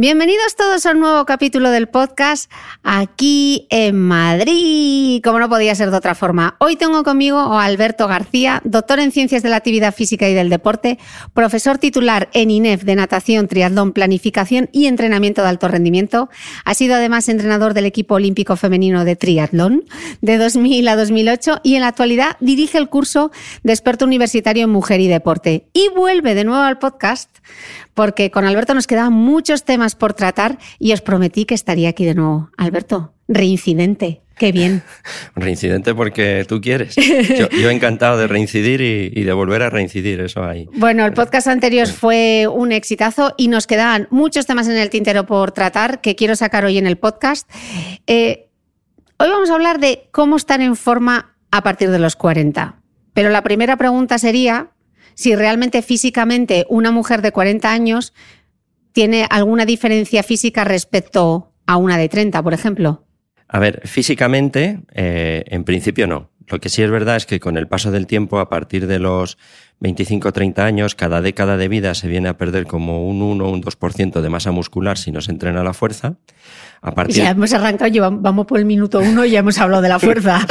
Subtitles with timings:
[0.00, 2.50] Bienvenidos todos a un nuevo capítulo del podcast
[2.82, 6.56] aquí en Madrid, como no podía ser de otra forma.
[6.58, 10.48] Hoy tengo conmigo a Alberto García, doctor en Ciencias de la Actividad Física y del
[10.48, 10.98] Deporte,
[11.34, 16.30] profesor titular en INEF de Natación, Triatlón, Planificación y Entrenamiento de Alto Rendimiento.
[16.64, 19.84] Ha sido además entrenador del equipo olímpico femenino de triatlón
[20.22, 23.32] de 2000 a 2008 y en la actualidad dirige el curso
[23.64, 25.66] de experto universitario en mujer y deporte.
[25.74, 27.28] Y vuelve de nuevo al podcast
[28.00, 32.06] porque con Alberto nos quedaban muchos temas por tratar y os prometí que estaría aquí
[32.06, 32.48] de nuevo.
[32.56, 34.22] Alberto, reincidente.
[34.38, 34.82] Qué bien.
[35.36, 36.96] Reincidente porque tú quieres.
[36.96, 40.66] Yo, he encantado de reincidir y, de volver a reincidir, eso ahí.
[40.72, 45.26] Bueno, el podcast anterior fue un exitazo y nos quedaban muchos temas en el tintero
[45.26, 47.50] por tratar que quiero sacar hoy en el podcast.
[48.06, 48.48] Eh,
[49.18, 52.76] hoy vamos a hablar de cómo estar en forma a partir de los 40.
[53.12, 54.70] Pero la primera pregunta sería,
[55.20, 58.14] si realmente físicamente una mujer de 40 años
[58.92, 63.04] tiene alguna diferencia física respecto a una de 30, por ejemplo.
[63.46, 66.30] A ver, físicamente, eh, en principio no.
[66.46, 68.98] Lo que sí es verdad es que con el paso del tiempo, a partir de
[68.98, 69.36] los
[69.80, 73.44] 25 o 30 años, cada década de vida se viene a perder como un 1
[73.44, 76.14] o un 2% de masa muscular si no se entrena la fuerza.
[76.80, 77.16] A partir...
[77.16, 80.46] Ya hemos arrancado, vamos por el minuto 1 y ya hemos hablado de la fuerza.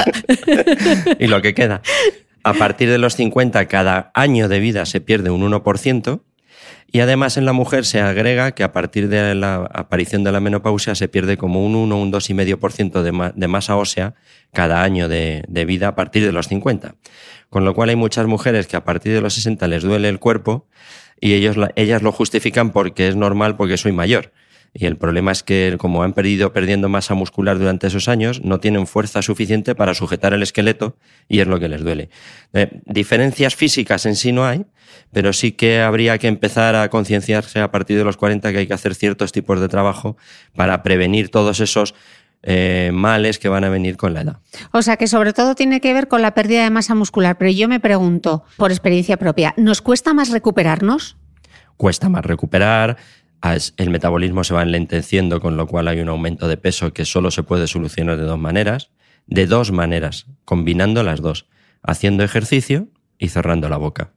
[1.19, 1.81] y lo que queda.
[2.43, 6.21] A partir de los 50, cada año de vida se pierde un 1%.
[6.91, 10.39] Y además en la mujer se agrega que a partir de la aparición de la
[10.39, 14.15] menopausia se pierde como un 1 o un 2,5% de, de masa ósea
[14.53, 16.95] cada año de, vida a partir de los 50.
[17.49, 20.19] Con lo cual hay muchas mujeres que a partir de los 60 les duele el
[20.19, 20.67] cuerpo
[21.21, 24.31] y ellas lo justifican porque es normal porque soy mayor.
[24.73, 28.59] Y el problema es que, como han perdido perdiendo masa muscular durante esos años, no
[28.59, 30.97] tienen fuerza suficiente para sujetar el esqueleto
[31.27, 32.09] y es lo que les duele.
[32.53, 34.65] Eh, diferencias físicas en sí no hay,
[35.11, 38.67] pero sí que habría que empezar a concienciarse a partir de los 40 que hay
[38.67, 40.17] que hacer ciertos tipos de trabajo
[40.55, 41.95] para prevenir todos esos
[42.41, 44.37] eh, males que van a venir con la edad.
[44.71, 47.51] O sea que sobre todo tiene que ver con la pérdida de masa muscular, pero
[47.51, 51.17] yo me pregunto, por experiencia propia, ¿nos cuesta más recuperarnos?
[51.75, 52.97] Cuesta más recuperar,
[53.41, 57.31] el metabolismo se va enlenteciendo, con lo cual hay un aumento de peso que solo
[57.31, 58.91] se puede solucionar de dos maneras.
[59.27, 61.47] De dos maneras, combinando las dos,
[61.83, 62.87] haciendo ejercicio
[63.19, 64.13] y cerrando la boca.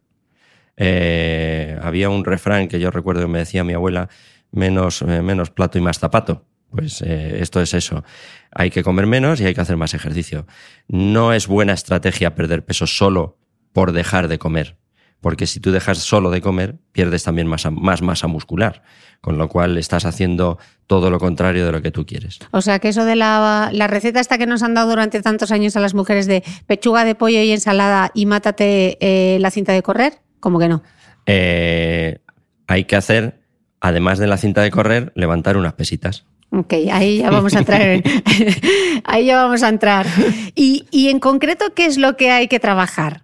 [0.79, 4.09] Eh, había un refrán que yo recuerdo que me decía mi abuela,
[4.53, 6.47] menos, eh, menos plato y más zapato.
[6.71, 8.05] Pues eh, esto es eso.
[8.51, 10.47] Hay que comer menos y hay que hacer más ejercicio.
[10.89, 13.39] No es buena estrategia perder peso solo
[13.75, 14.79] por dejar de comer
[15.23, 18.83] porque si tú dejas solo de comer, pierdes también masa- más masa muscular,
[19.23, 22.41] con lo cual estás haciendo todo lo contrario de lo que tú quieres.
[22.51, 25.51] O sea que eso de la, la receta esta que nos han dado durante tantos
[25.53, 29.73] años a las mujeres de pechuga de pollo y ensalada y mátate eh, la cinta
[29.73, 30.83] de correr, como que no.
[31.27, 32.19] Eh,
[32.67, 33.41] hay que hacer,
[33.81, 36.27] además de la cinta de correr, levantar unas pesitas.
[36.51, 37.81] Ok, ahí ya vamos a entrar.
[37.81, 38.03] en-
[39.05, 40.07] ahí ya vamos a entrar.
[40.55, 43.23] Y, y en concreto, ¿qué es lo que hay que trabajar?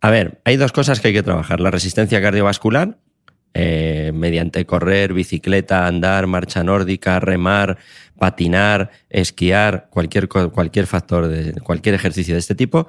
[0.00, 1.60] A ver, hay dos cosas que hay que trabajar.
[1.60, 2.98] La resistencia cardiovascular,
[3.54, 7.78] eh, mediante correr, bicicleta, andar, marcha nórdica, remar,
[8.16, 12.86] patinar, esquiar, cualquier, cualquier factor, de, cualquier ejercicio de este tipo.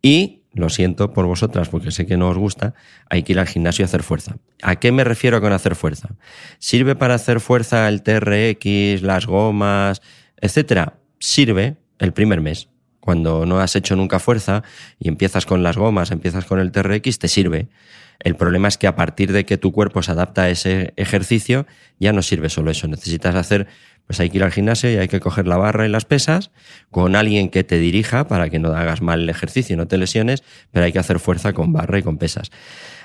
[0.00, 2.74] Y, lo siento por vosotras porque sé que no os gusta,
[3.08, 4.36] hay que ir al gimnasio a hacer fuerza.
[4.60, 6.10] ¿A qué me refiero con hacer fuerza?
[6.58, 10.02] ¿Sirve para hacer fuerza el TRX, las gomas,
[10.36, 10.98] etcétera?
[11.18, 12.68] Sirve el primer mes.
[13.02, 14.62] Cuando no has hecho nunca fuerza
[15.00, 17.66] y empiezas con las gomas, empiezas con el TRX, te sirve.
[18.20, 21.66] El problema es que a partir de que tu cuerpo se adapta a ese ejercicio,
[21.98, 22.86] ya no sirve solo eso.
[22.86, 23.66] Necesitas hacer,
[24.06, 26.52] pues hay que ir al gimnasio y hay que coger la barra y las pesas
[26.92, 29.98] con alguien que te dirija para que no hagas mal el ejercicio y no te
[29.98, 32.52] lesiones, pero hay que hacer fuerza con barra y con pesas.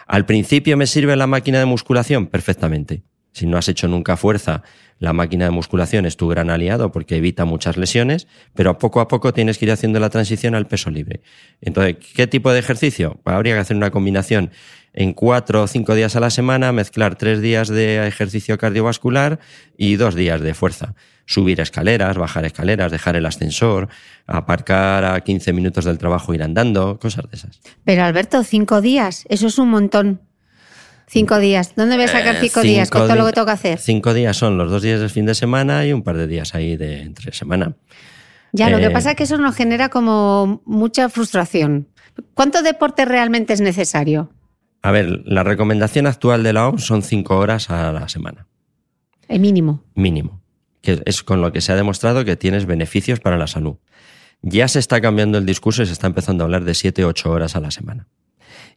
[0.05, 3.01] Al principio me sirve la máquina de musculación perfectamente.
[3.37, 4.63] Si no has hecho nunca fuerza,
[4.97, 9.07] la máquina de musculación es tu gran aliado porque evita muchas lesiones, pero poco a
[9.07, 11.21] poco tienes que ir haciendo la transición al peso libre.
[11.61, 13.19] Entonces, ¿qué tipo de ejercicio?
[13.23, 14.49] Pues habría que hacer una combinación
[14.91, 19.37] en cuatro o cinco días a la semana, mezclar tres días de ejercicio cardiovascular
[19.77, 20.95] y dos días de fuerza.
[21.27, 23.89] Subir escaleras, bajar escaleras, dejar el ascensor,
[24.25, 27.59] aparcar a 15 minutos del trabajo, ir andando, cosas de esas.
[27.83, 30.21] Pero Alberto, cinco días, eso es un montón.
[31.09, 31.73] Cinco días.
[31.75, 33.79] ¿Dónde voy a sacar Eh, cinco, días con todo di- lo que tengo que hacer?
[33.79, 36.53] Cinco días son los dos días del fin de semana y un par de días
[36.53, 37.75] ahí de entre semana.
[38.51, 41.87] Ya, lo que Eh, pasa es que eso nos genera como mucha frustración.
[42.33, 44.31] ¿Cuánto deporte realmente es necesario?
[44.81, 48.47] A ver, la recomendación actual de la OMS son cinco horas a la semana,
[49.27, 49.83] El mínimo.
[49.95, 50.41] mínimo,
[50.81, 53.77] que es con lo que se ha demostrado que tienes beneficios para la salud.
[54.41, 57.31] Ya se está cambiando el discurso y se está empezando a hablar de siete ocho
[57.31, 58.07] horas a la semana.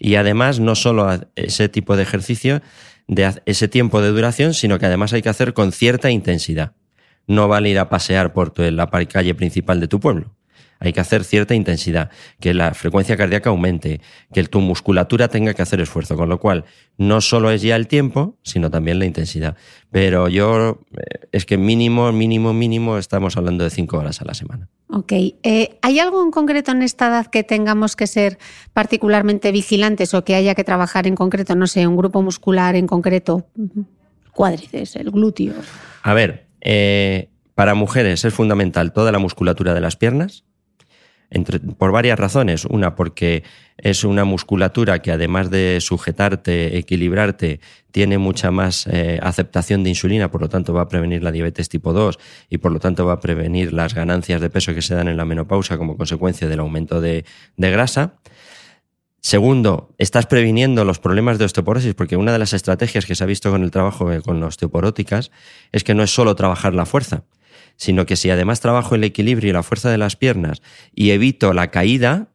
[0.01, 2.63] Y además, no solo ese tipo de ejercicio,
[3.07, 6.73] de ese tiempo de duración, sino que además hay que hacer con cierta intensidad.
[7.27, 10.35] No vale ir a pasear por la calle principal de tu pueblo.
[10.81, 12.11] Hay que hacer cierta intensidad,
[12.41, 14.01] que la frecuencia cardíaca aumente,
[14.33, 16.65] que tu musculatura tenga que hacer esfuerzo, con lo cual
[16.97, 19.57] no solo es ya el tiempo, sino también la intensidad.
[19.91, 24.33] Pero yo, eh, es que mínimo, mínimo, mínimo, estamos hablando de cinco horas a la
[24.33, 24.69] semana.
[24.89, 25.13] Ok.
[25.13, 28.39] Eh, ¿Hay algo en concreto en esta edad que tengamos que ser
[28.73, 31.55] particularmente vigilantes o que haya que trabajar en concreto?
[31.55, 33.47] No sé, un grupo muscular en concreto.
[34.33, 35.55] Cuádriceps, el glúteo.
[36.03, 40.45] A ver, eh, para mujeres es fundamental toda la musculatura de las piernas,
[41.79, 42.65] por varias razones.
[42.65, 43.45] Una, porque
[43.77, 47.61] es una musculatura que además de sujetarte, equilibrarte,
[47.91, 51.69] tiene mucha más eh, aceptación de insulina, por lo tanto va a prevenir la diabetes
[51.69, 52.19] tipo 2
[52.49, 55.17] y por lo tanto va a prevenir las ganancias de peso que se dan en
[55.17, 57.25] la menopausa como consecuencia del aumento de,
[57.57, 58.15] de grasa.
[59.23, 63.27] Segundo, estás previniendo los problemas de osteoporosis, porque una de las estrategias que se ha
[63.27, 65.31] visto con el trabajo eh, con osteoporóticas
[65.73, 67.25] es que no es solo trabajar la fuerza,
[67.81, 70.61] sino que si además trabajo el equilibrio y la fuerza de las piernas
[70.95, 72.29] y evito la caída,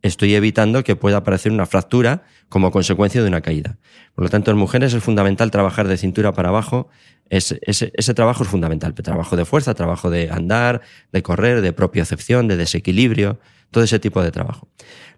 [0.00, 3.76] estoy evitando que pueda aparecer una fractura como consecuencia de una caída.
[4.14, 6.88] Por lo tanto, en mujeres es fundamental trabajar de cintura para abajo.
[7.28, 8.94] Ese, ese- trabajo es fundamental.
[8.94, 10.80] Trabajo de fuerza, trabajo de andar,
[11.12, 13.38] de correr, de propiocepción, de desequilibrio,
[13.70, 14.68] todo ese tipo de trabajo.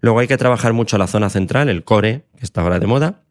[0.01, 3.23] Luego hay que trabajar mucho la zona central, el core, que está ahora de moda.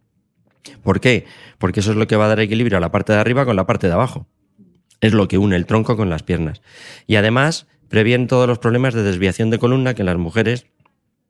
[0.81, 1.25] ¿Por qué?
[1.57, 3.57] Porque eso es lo que va a dar equilibrio a la parte de arriba con
[3.57, 4.27] la parte de abajo.
[5.01, 6.61] Es lo que une el tronco con las piernas.
[7.05, 10.67] Y además previene todos los problemas de desviación de columna que en las mujeres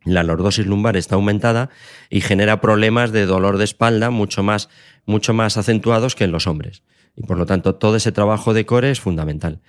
[0.06, 1.70] la lordosis lumbar está aumentada
[2.10, 4.70] y genera problemas de dolor de espalda mucho más,
[5.06, 6.84] mucho más acentuados que en los hombres.
[7.18, 9.60] Y por lo tanto, todo ese trabajo de core es fundamental.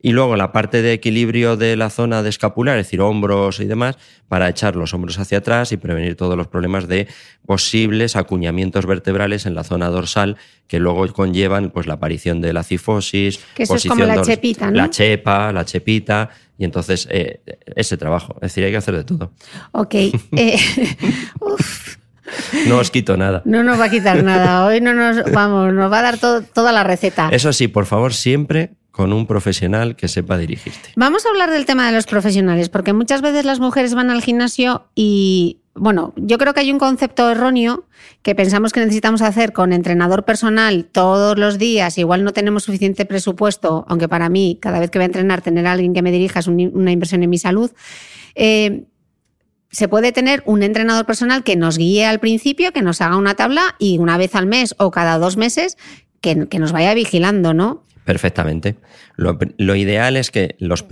[0.00, 3.64] Y luego la parte de equilibrio de la zona de escapular, es decir, hombros y
[3.64, 3.96] demás,
[4.28, 7.08] para echar los hombros hacia atrás y prevenir todos los problemas de
[7.46, 10.36] posibles acuñamientos vertebrales en la zona dorsal
[10.68, 13.40] que luego conllevan pues, la aparición de la cifosis.
[13.56, 14.76] Que eso es como la chepita, ¿no?
[14.76, 17.40] La chepa, la chepita, y entonces eh,
[17.74, 18.34] ese trabajo.
[18.36, 19.32] Es decir, hay que hacer de todo.
[19.72, 19.94] Ok.
[19.94, 20.58] eh,
[21.40, 21.97] uf,
[22.66, 23.42] No os quito nada.
[23.44, 24.64] no nos va a quitar nada.
[24.66, 27.28] Hoy no nos, vamos, nos va a dar to- toda la receta.
[27.32, 30.90] Eso sí, por favor, siempre con un profesional que sepa dirigirte.
[30.96, 34.22] Vamos a hablar del tema de los profesionales, porque muchas veces las mujeres van al
[34.22, 37.84] gimnasio y, bueno, yo creo que hay un concepto erróneo
[38.22, 41.96] que pensamos que necesitamos hacer con entrenador personal todos los días.
[41.96, 45.64] Igual no tenemos suficiente presupuesto, aunque para mí, cada vez que voy a entrenar, tener
[45.68, 47.70] a alguien que me dirija es un- una inversión en mi salud.
[48.34, 48.82] Eh,
[49.70, 53.34] se puede tener un entrenador personal que nos guíe al principio, que nos haga una
[53.34, 55.76] tabla y una vez al mes o cada dos meses
[56.20, 57.84] que, nos vaya vigilando, ¿no?
[58.04, 58.76] Perfectamente.
[59.16, 60.86] Lo, ideal es que los,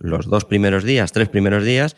[0.00, 1.96] los, dos primeros días, tres primeros días,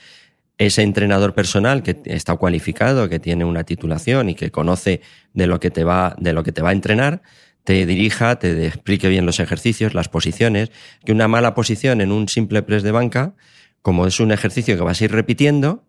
[0.58, 5.00] ese entrenador personal que está cualificado, que tiene una titulación y que conoce
[5.32, 7.22] de lo que te va, de lo que te va a entrenar,
[7.64, 10.70] te dirija, te explique bien los ejercicios, las posiciones,
[11.04, 13.34] que una mala posición en un simple press de banca,
[13.80, 15.84] como es un ejercicio que vas a ir repitiendo,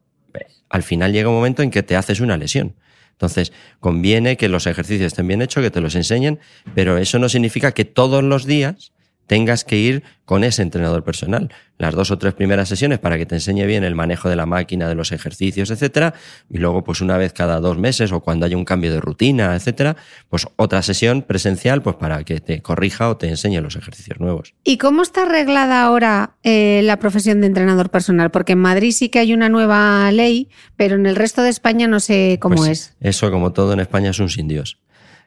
[0.71, 2.75] al final llega un momento en que te haces una lesión.
[3.11, 6.39] Entonces, conviene que los ejercicios estén bien hechos, que te los enseñen,
[6.73, 8.93] pero eso no significa que todos los días
[9.27, 11.49] tengas que ir con ese entrenador personal.
[11.77, 14.45] Las dos o tres primeras sesiones para que te enseñe bien el manejo de la
[14.45, 16.13] máquina, de los ejercicios, etcétera,
[16.49, 19.55] y luego pues una vez cada dos meses o cuando haya un cambio de rutina,
[19.55, 19.97] etcétera,
[20.29, 24.53] pues otra sesión presencial pues para que te corrija o te enseñe los ejercicios nuevos.
[24.63, 28.31] ¿Y cómo está arreglada ahora eh, la profesión de entrenador personal?
[28.31, 31.87] Porque en Madrid sí que hay una nueva ley, pero en el resto de España
[31.87, 32.95] no sé cómo pues es.
[33.01, 34.77] Eso como todo en España es un sin Dios.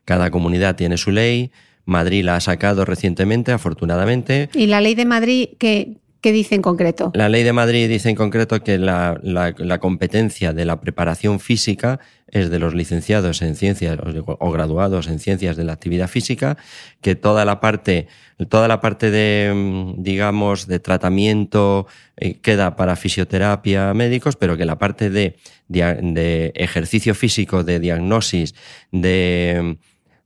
[0.05, 1.51] Cada comunidad tiene su ley,
[1.85, 4.49] Madrid la ha sacado recientemente, afortunadamente.
[4.55, 7.13] ¿Y la ley de Madrid qué, dice en concreto?
[7.15, 12.51] La ley de Madrid dice en concreto que la, competencia de la preparación física es
[12.51, 16.57] de los licenciados en ciencias o graduados en ciencias de la actividad física,
[17.03, 18.09] que toda la parte,
[18.49, 21.87] toda la parte de, digamos, de tratamiento
[22.17, 25.37] eh, queda para fisioterapia médicos, pero que la parte de,
[25.69, 28.55] de ejercicio físico, de diagnosis,
[28.91, 29.77] de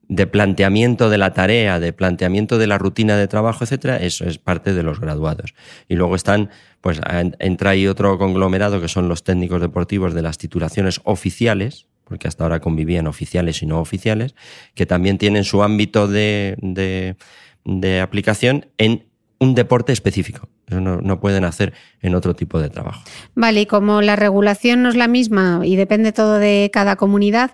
[0.08, 4.38] de planteamiento de la tarea, de planteamiento de la rutina de trabajo, etcétera, eso es
[4.38, 5.54] parte de los graduados.
[5.86, 6.50] Y luego están,
[6.80, 7.00] pues
[7.38, 12.44] entra ahí otro conglomerado que son los técnicos deportivos de las titulaciones oficiales, porque hasta
[12.44, 14.34] ahora convivían oficiales y no oficiales,
[14.74, 16.56] que también tienen su ámbito de,
[17.64, 19.04] de, aplicación en
[19.38, 20.48] un deporte específico.
[20.66, 23.02] Eso no, no, pueden hacer en otro tipo de trabajo.
[23.34, 27.50] Vale, y como la regulación no es la misma y depende todo de cada comunidad,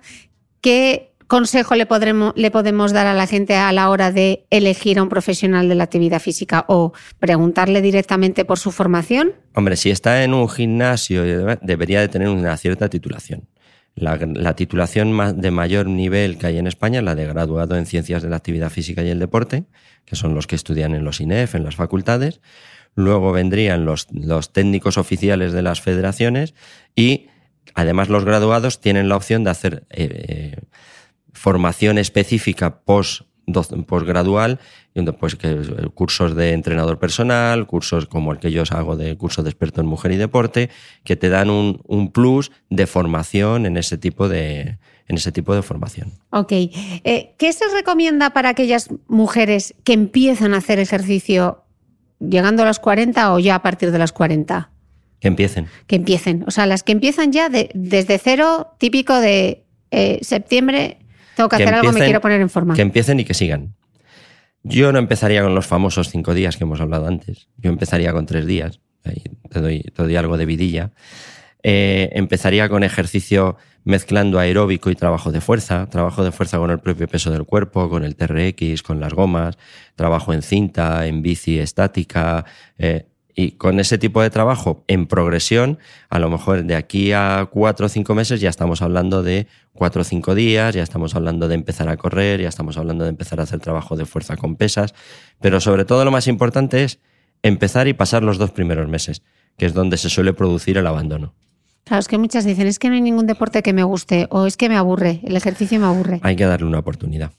[0.61, 4.99] ¿qué consejo le, podremos, le podemos dar a la gente a la hora de elegir
[4.99, 9.33] a un profesional de la actividad física o preguntarle directamente por su formación?
[9.55, 11.23] Hombre, si está en un gimnasio
[11.63, 13.49] debería de tener una cierta titulación.
[13.97, 18.23] La, titulación de mayor nivel que hay en España es la de graduado en Ciencias
[18.23, 19.67] de la Actividad Física y el Deporte,
[20.05, 22.41] que son los que estudian en los INEF, en las facultades.
[22.97, 26.55] Luego vendrían los, los técnicos oficiales de las federaciones
[26.97, 27.29] y
[27.75, 30.57] además los graduados tienen la opción de hacer eh, eh,
[31.35, 33.23] formación específica post
[33.87, 34.59] posgradual,
[35.19, 35.55] pues que
[35.95, 39.87] cursos de entrenador personal, cursos como el que yo hago de curso de experto en
[39.87, 40.71] mujer y deporte,
[41.05, 45.63] que te dan un, plus de formación en ese tipo de, en ese tipo de
[45.63, 46.13] formación.
[46.31, 46.53] Ok.
[46.53, 51.65] Eh, ¿Qué se recomienda para aquellas mujeres que empiezan a hacer ejercicio
[52.21, 54.71] llegando a los 40 o ya a partir de las 40?
[55.21, 55.69] Que empiecen.
[55.87, 56.45] Que empiecen.
[56.47, 60.99] O sea, las que empiezan ya desde cero, típico de eh, septiembre,
[61.37, 62.75] tengo que, hacer algo, me quiero poner en forma.
[62.75, 63.75] Que empiecen y que sigan.
[64.63, 67.49] Yo no empezaría con los famosos cinco días que hemos hablado antes.
[67.59, 68.81] Yo empezaría con tres días.
[69.05, 70.93] Ahí te, doy, algo de vidilla.
[71.63, 76.79] Eh, empezaría con ejercicio mezclando aeróbico y trabajo de fuerza, trabajo de fuerza con el
[76.79, 79.59] propio peso del cuerpo, con el TRX, con las gomas,
[79.95, 82.47] trabajo en cinta, en bici estática,
[82.79, 87.49] eh, y con ese tipo de trabajo en progresión, a lo mejor de aquí a
[87.51, 91.49] cuatro o cinco meses ya estamos hablando de cuatro o cinco días, ya estamos hablando
[91.49, 94.57] de empezar a correr, ya estamos hablando de empezar a hacer trabajo de fuerza con
[94.57, 94.95] pesas,
[95.41, 97.01] pero sobre todo lo más importante es
[97.43, 99.23] empezar y pasar los dos primeros meses,
[99.59, 101.35] que es donde se suele producir el abandono.
[101.85, 104.47] Claro, es que muchas dicen, es que no hay ningún deporte que me guste o
[104.47, 106.21] es que me aburre, el ejercicio me aburre.
[106.23, 107.33] Hay que darle una oportunidad.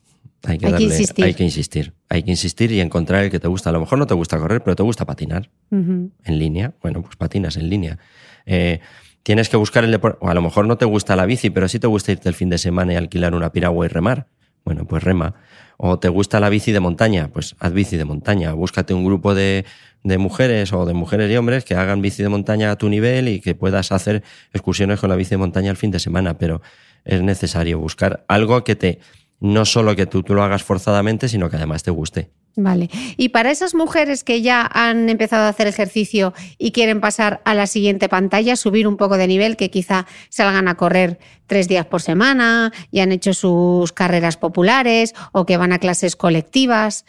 [0.46, 1.26] Hay que, insistir.
[1.26, 1.94] Hay que insistir.
[2.10, 3.70] Hay que insistir y encontrar el que te gusta.
[3.70, 6.74] A lo mejor no te gusta correr, pero te gusta patinar en línea.
[6.82, 7.98] Bueno, pues patinas en línea.
[8.46, 8.80] Eh,
[9.24, 10.20] tienes que buscar el deporte.
[10.22, 12.36] O a lo mejor no te gusta la bici, pero sí te gusta irte el
[12.36, 14.28] fin de semana y alquilar una piragua y remar.
[14.64, 15.36] Bueno, pues rema.
[15.78, 18.54] O te gusta la bici de montaña, pues haz bici de montaña.
[18.54, 19.66] Búscate un grupo de,
[20.04, 23.28] de mujeres o de mujeres y hombres que hagan bici de montaña a tu nivel
[23.28, 24.24] y que puedas hacer
[24.54, 26.38] excursiones con la bici de montaña el fin de semana.
[26.38, 26.62] Pero
[27.04, 29.00] es necesario buscar algo que te
[29.46, 32.32] no solo que tú, lo hagas forzadamente, sino que además te guste.
[32.58, 32.90] Vale.
[33.18, 37.54] Y para esas mujeres que ya han empezado a hacer ejercicio y quieren pasar a
[37.54, 41.86] la siguiente pantalla, subir un poco de nivel, que quizá salgan a correr tres días
[41.86, 47.06] por semana, y han hecho sus carreras populares o que van a clases colectivas,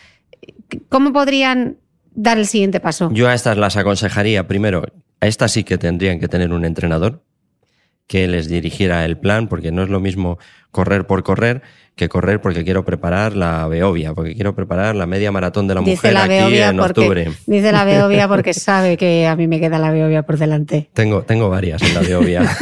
[0.88, 1.78] ¿cómo podrían
[2.12, 3.10] dar el siguiente paso?
[3.12, 4.84] Yo a estas las aconsejaría, primero,
[5.20, 7.22] a estas sí que tendrían que tener un entrenador,
[8.06, 10.38] que les dirigiera el plan, porque no es lo mismo
[10.70, 11.62] correr por correr
[11.96, 15.80] que correr porque quiero preparar la Beovia, porque quiero preparar la media maratón de la
[15.80, 17.32] Dice mujer la aquí en porque, octubre.
[17.46, 20.90] Dice la Beovia porque sabe que a mí me queda la Beovia por delante.
[20.92, 22.42] Tengo, tengo varias en la Beovia.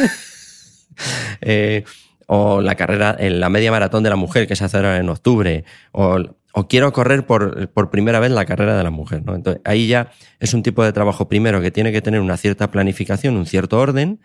[1.41, 1.83] Eh,
[2.29, 5.09] o la carrera, en la media maratón de la mujer que se hace ahora en
[5.09, 6.21] octubre, o,
[6.53, 9.25] o quiero correr por, por, primera vez la carrera de la mujer.
[9.25, 9.35] ¿no?
[9.35, 12.71] Entonces, ahí ya es un tipo de trabajo primero que tiene que tener una cierta
[12.71, 14.21] planificación, un cierto orden,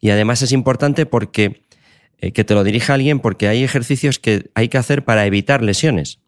[0.00, 1.62] y además es importante porque
[2.18, 5.62] eh, que te lo dirija alguien porque hay ejercicios que hay que hacer para evitar
[5.62, 6.20] lesiones.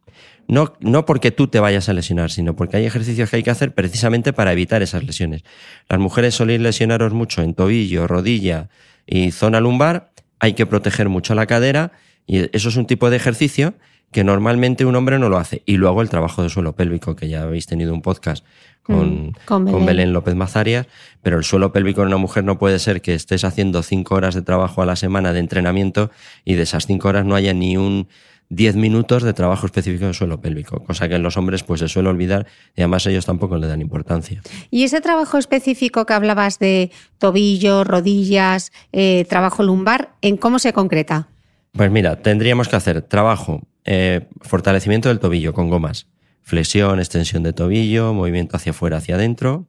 [0.49, 3.51] No, no porque tú te vayas a lesionar, sino porque hay ejercicios que hay que
[3.51, 5.45] hacer precisamente para evitar esas lesiones.
[5.89, 8.69] Las mujeres soléis lesionaros mucho en tobillo, rodilla
[9.07, 11.93] y zona lumbar, hay que proteger mucho la cadera
[12.27, 13.75] y eso es un tipo de ejercicio
[14.11, 15.63] que normalmente un hombre no lo hace.
[15.65, 18.45] Y luego el trabajo de suelo pélvico, que ya habéis tenido un podcast
[18.83, 19.87] con, Mm, con.
[19.87, 20.87] Belén López Mazarias,
[21.23, 24.35] pero el suelo pélvico en una mujer no puede ser que estés haciendo cinco horas
[24.35, 26.11] de trabajo a la semana de entrenamiento
[26.45, 28.09] y de esas cinco horas no haya ni un
[28.53, 31.89] 10 minutos de trabajo específico de suelo pélvico, cosa que en los hombres pues se
[31.89, 32.47] suele olvidar
[32.77, 34.43] y además ellos tampoco le dan importancia.
[34.71, 40.75] Y ese trabajo específico que hablabas de tobillo, rodillas, eh, trabajo lumbar, ¿en cómo se
[40.75, 41.29] concreta?
[41.73, 46.07] Pues mira, tendríamos que hacer trabajo, eh, fortalecimiento del tobillo con gomas,
[46.43, 49.67] flexión, extensión de tobillo, movimiento hacia afuera, hacia adentro,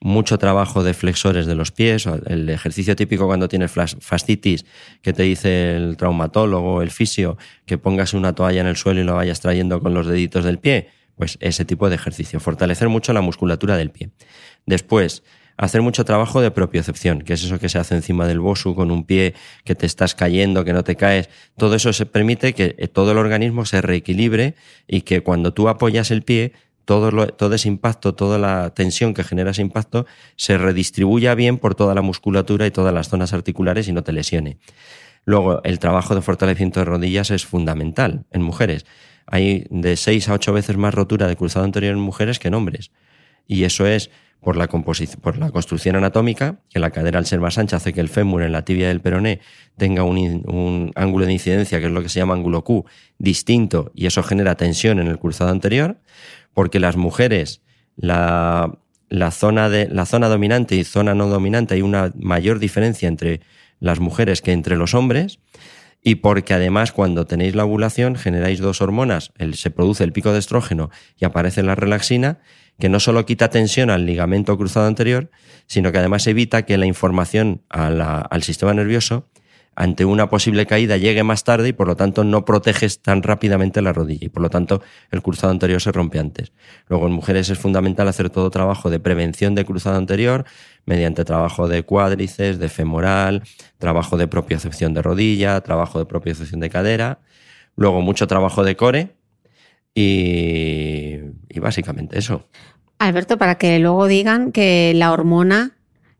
[0.00, 4.64] mucho trabajo de flexores de los pies, el ejercicio típico cuando tienes fascitis,
[5.02, 7.36] que te dice el traumatólogo, el fisio,
[7.66, 10.58] que pongas una toalla en el suelo y lo vayas trayendo con los deditos del
[10.58, 14.10] pie, pues ese tipo de ejercicio, fortalecer mucho la musculatura del pie.
[14.66, 15.24] Después,
[15.58, 18.90] hacer mucho trabajo de propiocepción, que es eso que se hace encima del bosu con
[18.90, 19.34] un pie,
[19.64, 21.28] que te estás cayendo, que no te caes.
[21.56, 24.54] Todo eso se permite que eh, todo el organismo se reequilibre
[24.86, 26.52] y que cuando tú apoyas el pie,
[26.84, 31.74] todo, todo ese impacto, toda la tensión que genera ese impacto, se redistribuya bien por
[31.74, 34.58] toda la musculatura y todas las zonas articulares y no te lesione.
[35.24, 38.86] Luego, el trabajo de fortalecimiento de rodillas es fundamental en mujeres.
[39.26, 42.54] Hay de 6 a 8 veces más rotura de cruzado anterior en mujeres que en
[42.54, 42.92] hombres.
[43.46, 44.10] Y eso es
[44.48, 48.00] por la, por la construcción anatómica, que la cadera al ser más ancha hace que
[48.00, 49.40] el fémur en la tibia del peroné
[49.76, 52.86] tenga un, un ángulo de incidencia, que es lo que se llama ángulo Q,
[53.18, 55.98] distinto, y eso genera tensión en el cruzado anterior,
[56.54, 57.60] porque las mujeres,
[57.96, 58.78] la,
[59.10, 63.42] la zona, de, la zona dominante y zona no dominante, hay una mayor diferencia entre
[63.80, 65.40] las mujeres que entre los hombres,
[66.02, 70.32] y porque además cuando tenéis la ovulación generáis dos hormonas, el- se produce el pico
[70.32, 72.38] de estrógeno y aparece la relaxina,
[72.78, 75.30] que no solo quita tensión al ligamento cruzado anterior,
[75.66, 79.28] sino que además evita que la información al sistema nervioso
[79.78, 83.80] ante una posible caída llegue más tarde y por lo tanto no proteges tan rápidamente
[83.80, 86.52] la rodilla y por lo tanto el cruzado anterior se rompe antes.
[86.88, 90.46] Luego en mujeres es fundamental hacer todo trabajo de prevención de cruzado anterior
[90.84, 93.44] mediante trabajo de cuádriceps, de femoral,
[93.78, 97.20] trabajo de propiocepción de rodilla, trabajo de propiocepción de cadera,
[97.76, 99.17] luego mucho trabajo de core
[99.94, 101.16] y,
[101.48, 102.48] y básicamente eso.
[102.98, 105.76] Alberto, para que luego digan que la hormona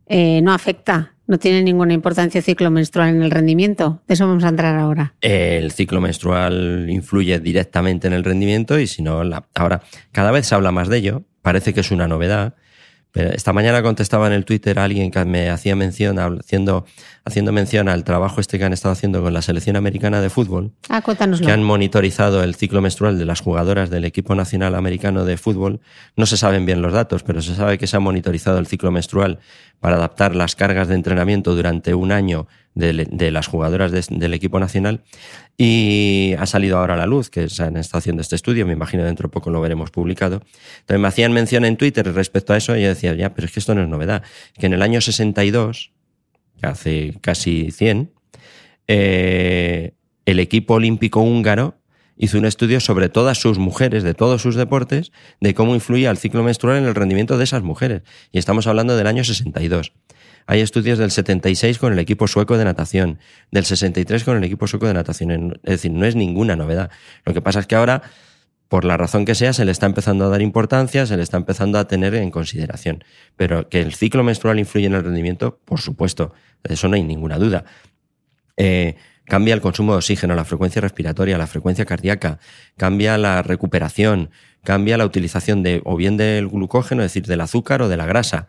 [0.07, 4.01] eh, no afecta, no tiene ninguna importancia el ciclo menstrual en el rendimiento.
[4.07, 5.15] De eso vamos a entrar ahora.
[5.21, 10.47] El ciclo menstrual influye directamente en el rendimiento y si no, la- ahora cada vez
[10.47, 12.55] se habla más de ello, parece que es una novedad.
[13.11, 16.85] Pero esta mañana contestaba en el Twitter a alguien que me hacía mención, haciendo,
[17.25, 20.73] haciendo mención al trabajo este que han estado haciendo con la selección americana de fútbol,
[20.91, 21.47] Ah, cuéntanoslo.
[21.47, 25.81] que han monitorizado el ciclo menstrual de las jugadoras del equipo nacional americano de fútbol.
[26.17, 28.91] No se saben bien los datos, pero se sabe que se ha monitorizado el ciclo
[28.91, 29.39] menstrual
[29.81, 34.61] para adaptar las cargas de entrenamiento durante un año de, las jugadoras de- del equipo
[34.61, 35.03] nacional
[35.57, 38.73] y ha salido ahora a la luz que se han estado haciendo este estudio, me
[38.73, 40.43] imagino dentro de poco lo veremos publicado.
[40.81, 43.53] Entonces me hacían mención en Twitter respecto a eso y yo decía, ya, pero es
[43.53, 44.23] que esto no es novedad,
[44.59, 45.93] que en el año 62,
[46.63, 48.13] hace casi 100,
[48.87, 49.93] eh,
[50.27, 51.79] el equipo olímpico húngaro
[52.17, 56.19] hizo un estudio sobre todas sus mujeres, de todos sus deportes, de cómo influía el
[56.19, 58.03] ciclo menstrual en el rendimiento de esas mujeres.
[58.33, 59.93] Y estamos hablando del año 62.
[60.51, 63.19] Hay estudios del 76 con el equipo sueco de natación,
[63.51, 65.61] del 63 con el equipo sueco de natación.
[65.63, 66.91] Es decir, no es ninguna novedad.
[67.27, 68.01] Lo que pasa es que ahora,
[68.69, 71.37] por la razón que sea, se le está empezando a dar importancia, se le está
[71.37, 73.05] empezando a tener en consideración.
[73.37, 76.33] Pero que el ciclo menstrual influye en el rendimiento, por supuesto,
[76.65, 77.67] de eso no hay ninguna duda.
[78.57, 82.39] Eh, cambia el consumo de oxígeno, la frecuencia respiratoria, la frecuencia cardíaca,
[82.79, 84.31] cambia la recuperación,
[84.65, 88.07] cambia la utilización de o bien del glucógeno, es decir, del azúcar o de la
[88.07, 88.49] grasa.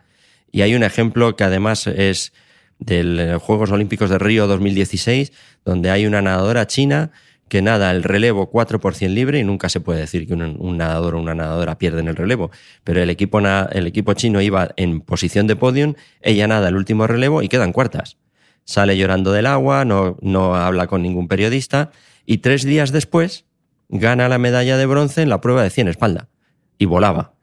[0.52, 2.32] Y hay un ejemplo que además es
[2.78, 5.32] del Juegos Olímpicos de Río 2016,
[5.64, 7.12] donde hay una nadadora china
[7.48, 10.76] que nada el relevo 4 por 100 libre y nunca se puede decir que un,
[10.76, 12.52] nadador o una nadadora pierden el relevo,
[12.84, 17.08] pero el equipo, el equipo chino iba en posición de podium, ella nada el último
[17.08, 18.18] relevo y quedan cuartas.
[18.64, 21.90] sale llorando del agua, no, no habla con ningún periodista
[22.24, 23.46] y tres días después
[23.88, 26.28] gana la medalla de bronce en la prueba de 100 espalda
[26.78, 27.34] y volaba.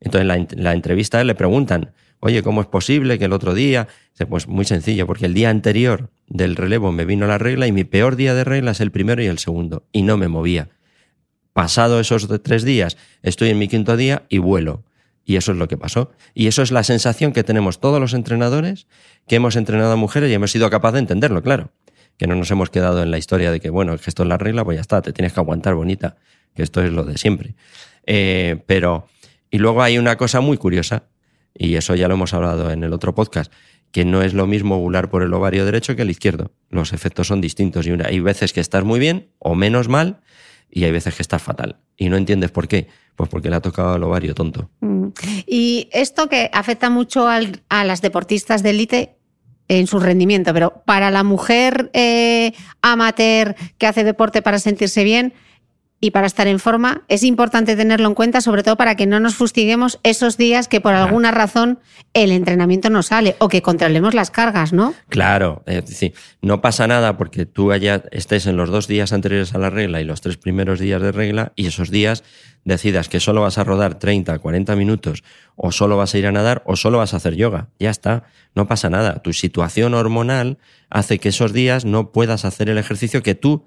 [0.00, 1.92] Entonces en la, entrevista le preguntan,
[2.24, 3.88] oye, ¿cómo es posible que el otro día?
[4.28, 7.82] Pues muy sencillo, porque el día anterior del relevo me vino la regla y mi
[7.82, 10.68] peor día de regla es el primero y el segundo y no me movía.
[11.52, 14.84] Pasado esos tres días, estoy en mi quinto día y vuelo.
[15.24, 16.12] Y eso es lo que pasó.
[16.32, 18.86] Y eso es la sensación que tenemos todos los entrenadores
[19.26, 21.72] que hemos entrenado a mujeres y hemos sido capaces de entenderlo, claro.
[22.18, 24.64] Que no nos hemos quedado en la historia de que, bueno, esto es la regla,
[24.64, 26.16] pues ya está, te tienes que aguantar bonita,
[26.54, 27.56] que esto es lo de siempre.
[28.06, 29.08] Eh, pero,
[29.50, 31.04] y luego hay una cosa muy curiosa,
[31.54, 33.52] y eso ya lo hemos hablado en el otro podcast,
[33.90, 36.52] que no es lo mismo ovular por el ovario derecho que el izquierdo.
[36.70, 40.20] Los efectos son distintos y hay veces que estás muy bien o menos mal
[40.70, 41.76] y hay veces que estás fatal.
[41.96, 42.88] Y no entiendes por qué.
[43.14, 44.70] Pues porque le ha tocado el ovario tonto.
[44.80, 45.08] Mm.
[45.46, 49.16] Y esto que afecta mucho a las deportistas de élite
[49.68, 55.34] en su rendimiento, pero para la mujer eh, amateur que hace deporte para sentirse bien,
[56.04, 59.20] y para estar en forma, es importante tenerlo en cuenta, sobre todo para que no
[59.20, 61.78] nos fustiguemos esos días que por alguna razón
[62.12, 64.94] el entrenamiento no sale o que controlemos las cargas, ¿no?
[65.08, 69.54] Claro, es decir, no pasa nada porque tú allá estés en los dos días anteriores
[69.54, 72.24] a la regla y los tres primeros días de regla y esos días
[72.64, 75.22] decidas que solo vas a rodar 30, 40 minutos
[75.54, 77.68] o solo vas a ir a nadar o solo vas a hacer yoga.
[77.78, 78.24] Ya está,
[78.56, 79.22] no pasa nada.
[79.22, 80.58] Tu situación hormonal
[80.90, 83.66] hace que esos días no puedas hacer el ejercicio que tú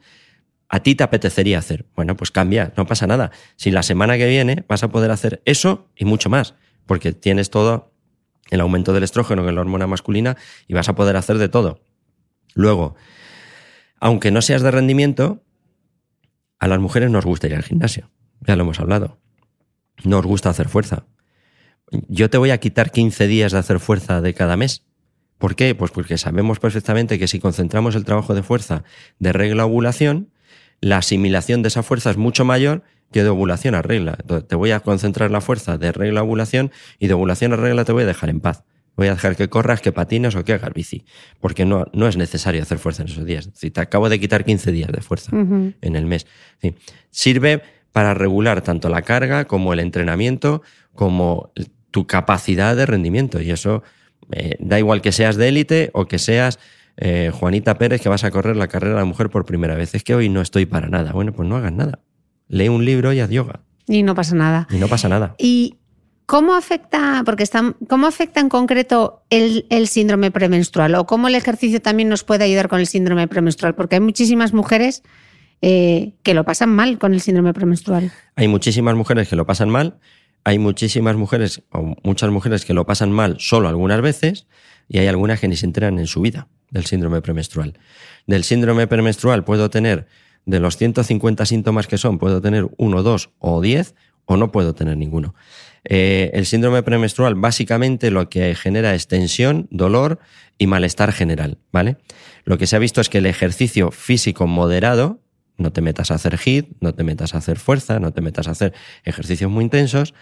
[0.69, 1.85] a ti te apetecería hacer.
[1.95, 3.31] Bueno, pues cambia, no pasa nada.
[3.55, 7.49] Si la semana que viene vas a poder hacer eso y mucho más, porque tienes
[7.49, 7.93] todo
[8.49, 11.49] el aumento del estrógeno, que es la hormona masculina, y vas a poder hacer de
[11.49, 11.81] todo.
[12.53, 12.95] Luego,
[13.99, 15.43] aunque no seas de rendimiento,
[16.59, 18.09] a las mujeres nos gusta ir al gimnasio.
[18.41, 19.19] Ya lo hemos hablado.
[20.03, 21.05] Nos gusta hacer fuerza.
[22.07, 24.85] Yo te voy a quitar 15 días de hacer fuerza de cada mes.
[25.37, 25.75] ¿Por qué?
[25.75, 28.83] Pues porque sabemos perfectamente que si concentramos el trabajo de fuerza
[29.19, 30.31] de regla ovulación,
[30.81, 34.17] la asimilación de esa fuerza es mucho mayor que de ovulación a regla.
[34.19, 37.55] Entonces, te voy a concentrar la fuerza de regla a ovulación y de ovulación a
[37.55, 38.63] regla te voy a dejar en paz.
[38.95, 41.03] Voy a dejar que corras, que patines o que hagas bici.
[41.41, 43.49] Porque no, no es necesario hacer fuerza en esos días.
[43.53, 46.25] Si te acabo de quitar 15 días de fuerza en el mes.
[47.09, 47.61] Sirve
[47.91, 50.61] para regular tanto la carga como el entrenamiento,
[50.93, 51.51] como
[51.91, 53.41] tu capacidad de rendimiento.
[53.41, 53.83] Y eso
[54.31, 56.59] eh, da igual que seas de élite o que seas
[56.97, 59.95] eh, Juanita Pérez, que vas a correr la carrera de la mujer por primera vez.
[59.95, 61.11] Es que hoy no estoy para nada.
[61.11, 61.99] Bueno, pues no hagas nada.
[62.47, 63.61] Lee un libro y haz yoga.
[63.87, 64.67] Y no pasa nada.
[64.71, 65.35] Y no pasa nada.
[65.37, 65.77] ¿Y
[66.25, 70.95] cómo afecta, porque está, cómo afecta en concreto el, síndrome premenstrual?
[70.95, 73.75] ¿O cómo el ejercicio también nos puede ayudar con el síndrome premenstrual?
[73.75, 75.03] Porque hay muchísimas mujeres
[75.61, 78.11] eh, que lo pasan mal con el síndrome premenstrual.
[78.35, 79.99] Hay muchísimas mujeres que lo pasan mal.
[80.43, 84.45] Hay muchísimas mujeres, o muchas mujeres que lo pasan mal solo algunas veces,
[84.87, 87.73] y hay algunas que ni se enteran en su vida del síndrome premenstrual.
[88.27, 90.07] Del síndrome premenstrual puedo tener,
[90.45, 94.75] de los 150 síntomas que son, puedo tener uno, dos o diez, o no puedo
[94.75, 95.35] tener ninguno.
[95.85, 100.19] Eh, el síndrome premenstrual básicamente lo que genera es tensión, dolor
[100.57, 101.97] y malestar general, ¿vale?
[102.43, 105.21] Lo que se ha visto es que el ejercicio físico moderado,
[105.57, 108.49] no te metas a hacer HIIT, no te metas a hacer fuerza, no te metas
[108.49, 108.73] a hacer
[109.05, 110.13] ejercicios muy intensos,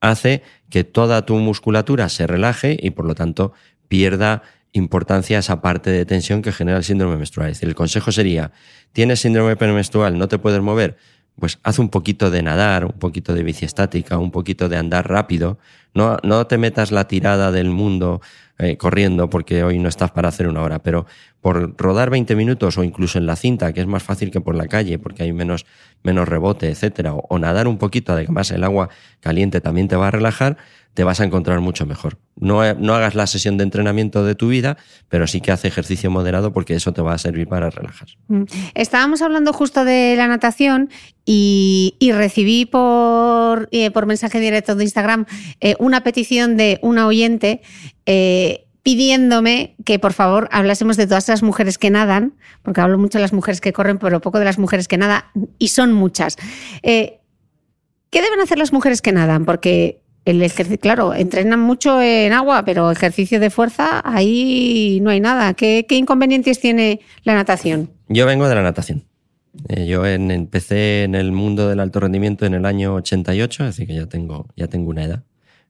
[0.00, 3.52] hace que toda tu musculatura se relaje y por lo tanto
[3.88, 7.50] pierda importancia esa parte de tensión que genera el síndrome menstrual.
[7.50, 8.52] Es decir, el consejo sería,
[8.92, 10.96] tienes síndrome premenstrual, no te puedes mover,
[11.38, 15.08] pues haz un poquito de nadar, un poquito de bici estática, un poquito de andar
[15.08, 15.58] rápido.
[15.94, 18.20] No, no te metas la tirada del mundo
[18.58, 21.06] eh, corriendo porque hoy no estás para hacer una hora, pero
[21.40, 24.56] por rodar 20 minutos o incluso en la cinta, que es más fácil que por
[24.56, 25.64] la calle porque hay menos,
[26.02, 28.88] menos rebote, etcétera, o, nadar un poquito, además el agua
[29.20, 30.56] caliente también te va a relajar,
[30.94, 32.18] te vas a encontrar mucho mejor.
[32.34, 34.76] No, no hagas la sesión de entrenamiento de tu vida,
[35.08, 38.08] pero sí que hace ejercicio moderado porque eso te va a servir para relajar.
[38.26, 38.42] Mm.
[38.74, 40.90] Estábamos hablando justo de la natación
[41.24, 45.26] y, recibí por, eh, por mensaje directo de Instagram
[45.60, 47.60] eh, una petición de una oyente
[48.06, 53.18] eh, pidiéndome que por favor hablásemos de todas las mujeres que nadan, porque hablo mucho
[53.18, 55.22] de las mujeres que corren, pero poco de las mujeres que nadan,
[55.58, 56.36] y son muchas.
[56.82, 59.44] ¿Qué deben hacer las mujeres que nadan?
[59.44, 65.20] Porque el ejercicio, claro, entrenan mucho en agua, pero ejercicio de fuerza, ahí no hay
[65.20, 65.54] nada.
[65.54, 67.90] ¿Qué, inconvenientes tiene la natación?
[68.08, 69.04] Yo vengo de la natación.
[69.68, 73.94] Eh, yo empecé en el mundo del alto rendimiento en el año 88, así que
[73.94, 75.24] ya tengo, ya tengo una edad.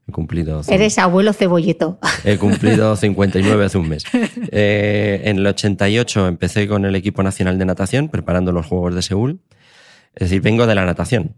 [0.08, 0.62] He cumplido.
[0.68, 1.98] Eres abuelo cebolleto.
[2.24, 4.04] He cumplido 59 hace un mes.
[4.50, 9.02] Eh, en el 88 empecé con el equipo nacional de natación, preparando los Juegos de
[9.02, 9.40] Seúl.
[10.14, 11.36] Es decir, vengo de la natación.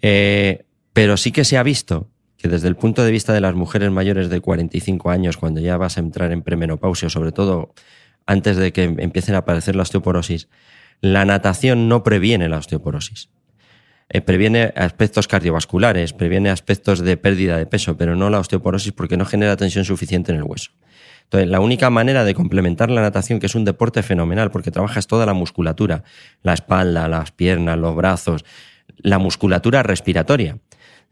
[0.00, 2.09] Eh, pero sí que se ha visto
[2.40, 5.76] que desde el punto de vista de las mujeres mayores de 45 años, cuando ya
[5.76, 7.74] vas a entrar en premenopausia, sobre todo
[8.26, 10.48] antes de que empiecen a aparecer la osteoporosis,
[11.02, 13.28] la natación no previene la osteoporosis.
[14.08, 19.16] Eh, previene aspectos cardiovasculares, previene aspectos de pérdida de peso, pero no la osteoporosis porque
[19.16, 20.72] no genera tensión suficiente en el hueso.
[21.24, 25.06] Entonces, la única manera de complementar la natación, que es un deporte fenomenal, porque trabajas
[25.06, 26.02] toda la musculatura,
[26.42, 28.44] la espalda, las piernas, los brazos,
[28.96, 30.58] la musculatura respiratoria.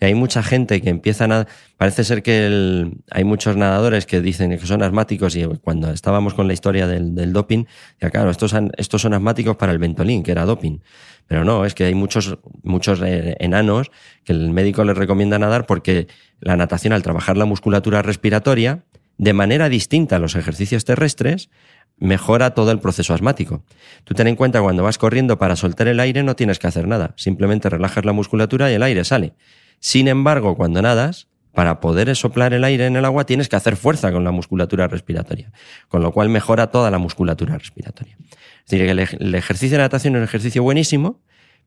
[0.01, 4.67] Hay mucha gente que empieza a Parece ser que hay muchos nadadores que dicen que
[4.67, 7.65] son asmáticos y cuando estábamos con la historia del, doping,
[8.01, 10.81] ya claro, estos, estos son asmáticos para el Ventolin, que era doping.
[11.29, 13.91] Pero no, es que hay muchos, muchos eh, enanos
[14.25, 16.09] que el médico les recomienda nadar porque
[16.41, 18.85] la natación al trabajar la musculatura respiratoria
[19.19, 21.51] de manera distinta a los ejercicios terrestres,
[21.99, 23.65] mejora todo el proceso asmático.
[24.05, 26.87] Tú ten en cuenta cuando vas corriendo para soltar el aire no tienes que hacer
[26.87, 29.35] nada, simplemente relajas la musculatura y el aire sale.
[29.81, 33.77] Sin embargo, cuando nadas, para poder soplar el aire en el agua tienes que hacer
[33.77, 35.51] fuerza con la musculatura respiratoria,
[35.89, 38.17] con lo cual mejora toda la musculatura respiratoria.
[38.21, 41.21] Es decir, que el, ejercicio de natación es un ejercicio buenísimo,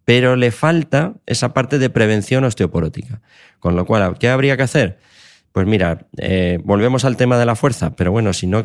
[0.06, 3.22] pero le falta esa parte de prevención osteoporótica.
[3.60, 5.00] Con lo cual, ¿qué habría que hacer?
[5.52, 8.64] Pues mira, eh, volvemos al tema de la fuerza, pero bueno, si no...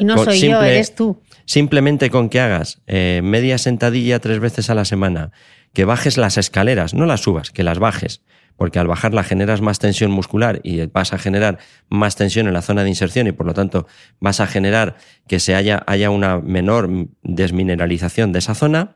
[0.00, 1.20] no soy yo, eres tú.
[1.44, 5.32] Simplemente con que hagas eh, media sentadilla tres veces a la semana,
[5.72, 8.22] que bajes las escaleras, no las subas, que las bajes,
[8.62, 12.62] porque al bajarla generas más tensión muscular y vas a generar más tensión en la
[12.62, 13.88] zona de inserción y por lo tanto
[14.20, 14.94] vas a generar
[15.26, 16.88] que se haya, haya una menor
[17.24, 18.94] desmineralización de esa zona.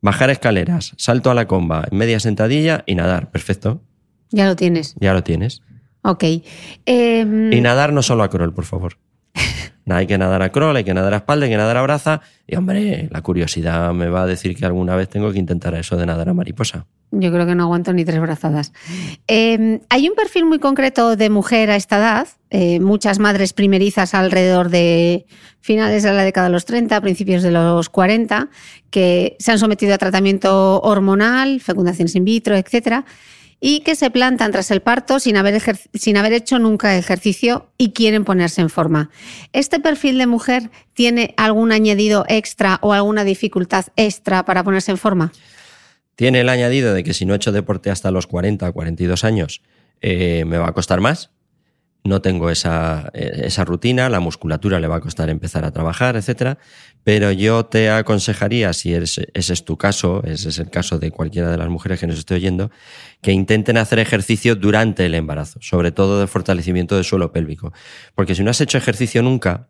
[0.00, 3.30] Bajar escaleras, salto a la comba, media sentadilla y nadar.
[3.30, 3.84] Perfecto.
[4.30, 4.96] Ya lo tienes.
[4.98, 5.62] Ya lo tienes.
[6.02, 6.24] Ok.
[6.84, 8.98] Em, y nadar no solo a crawl, por favor.
[9.86, 12.20] Hay que nadar a crawl, hay que nadar a espalda, hay que nadar a braza.
[12.46, 15.96] Y hombre, la curiosidad me va a decir que alguna vez tengo que intentar eso
[15.96, 16.86] de nadar a mariposa.
[17.10, 18.72] Yo creo que no aguanto ni tres brazadas.
[19.26, 22.28] Em, hay un perfil muy concreto de mujer a esta edad.
[22.50, 25.26] Eh, muchas madres primerizas alrededor de
[25.60, 28.48] finales de la década de los 30, principios de los 40,
[28.90, 33.04] que se han sometido a tratamiento hormonal, fecundaciones in vitro, etcétera
[33.60, 35.60] y que se plantan tras el parto sin haber,
[35.94, 39.10] sin haber hecho nunca ejercicio y quieren ponerse en forma.
[39.52, 44.98] ¿Este perfil de mujer tiene algún añadido extra o alguna dificultad extra para ponerse en
[44.98, 45.32] forma?
[46.16, 49.62] Tiene el añadido de que si no he hecho deporte hasta los 40, 42 años,
[50.00, 51.30] eh, me va a costar más,
[52.04, 56.58] no tengo esa, esa, rutina, la musculatura le va a costar empezar a trabajar, etcétera.
[57.02, 61.50] Pero yo te aconsejaría, si ese es tu caso, ese es el caso de cualquiera
[61.50, 62.70] de las mujeres que nos esté oyendo,
[63.22, 67.72] que intenten hacer ejercicio durante el embarazo, sobre todo de fortalecimiento del suelo pélvico.
[68.14, 69.68] Porque si no has hecho ejercicio nunca,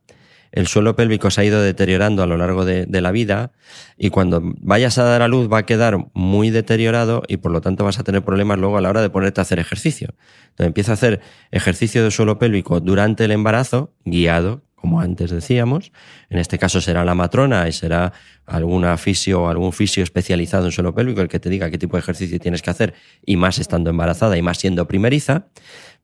[0.54, 3.50] el suelo pélvico se ha ido deteriorando a lo largo de, la vida
[3.98, 7.60] y cuando vayas a dar a luz va a quedar muy deteriorado y por lo
[7.60, 10.14] tanto vas a tener problemas luego a la hora de ponerte a hacer ejercicio.
[10.50, 15.90] Entonces empieza a hacer ejercicio de suelo pélvico durante el embarazo, guiado, como antes decíamos.
[16.30, 18.12] En este caso será la matrona y será
[18.46, 21.96] alguna fisio o algún fisio especializado en suelo pélvico el que te diga qué tipo
[21.96, 22.94] de ejercicio tienes que hacer
[23.26, 25.48] y más estando embarazada y más siendo primeriza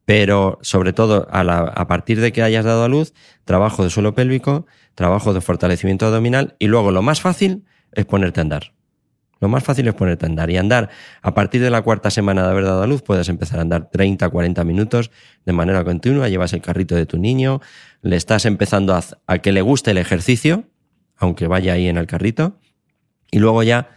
[0.05, 4.67] pero sobre todo a, partir de que hayas dado a luz, trabajo de suelo pélvico,
[4.95, 8.73] trabajo de fortalecimiento abdominal y luego lo más fácil es ponerte a andar.
[9.41, 10.91] Lo más fácil es ponerte a andar y andar.
[11.23, 13.89] A partir de la cuarta semana de haber dado a luz puedes empezar a andar
[13.91, 15.11] 30, 40 minutos
[15.47, 17.61] de manera continua, llevas el carrito de tu niño,
[18.03, 20.65] le estás empezando a, que le guste el ejercicio,
[21.17, 22.59] aunque vaya ahí en el carrito,
[23.31, 23.91] y luego ya,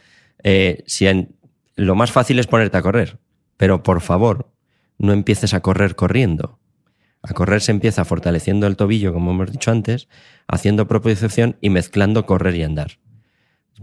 [0.44, 1.08] eh, si
[1.76, 3.18] lo más fácil es ponerte a correr,
[3.58, 4.53] pero por favor,
[4.98, 6.60] no empieces a correr corriendo.
[7.22, 10.10] A correr se empieza fortaleciendo el tobillo, como hemos dicho antes,
[10.48, 13.00] haciendo propiocepción y mezclando correr y andar.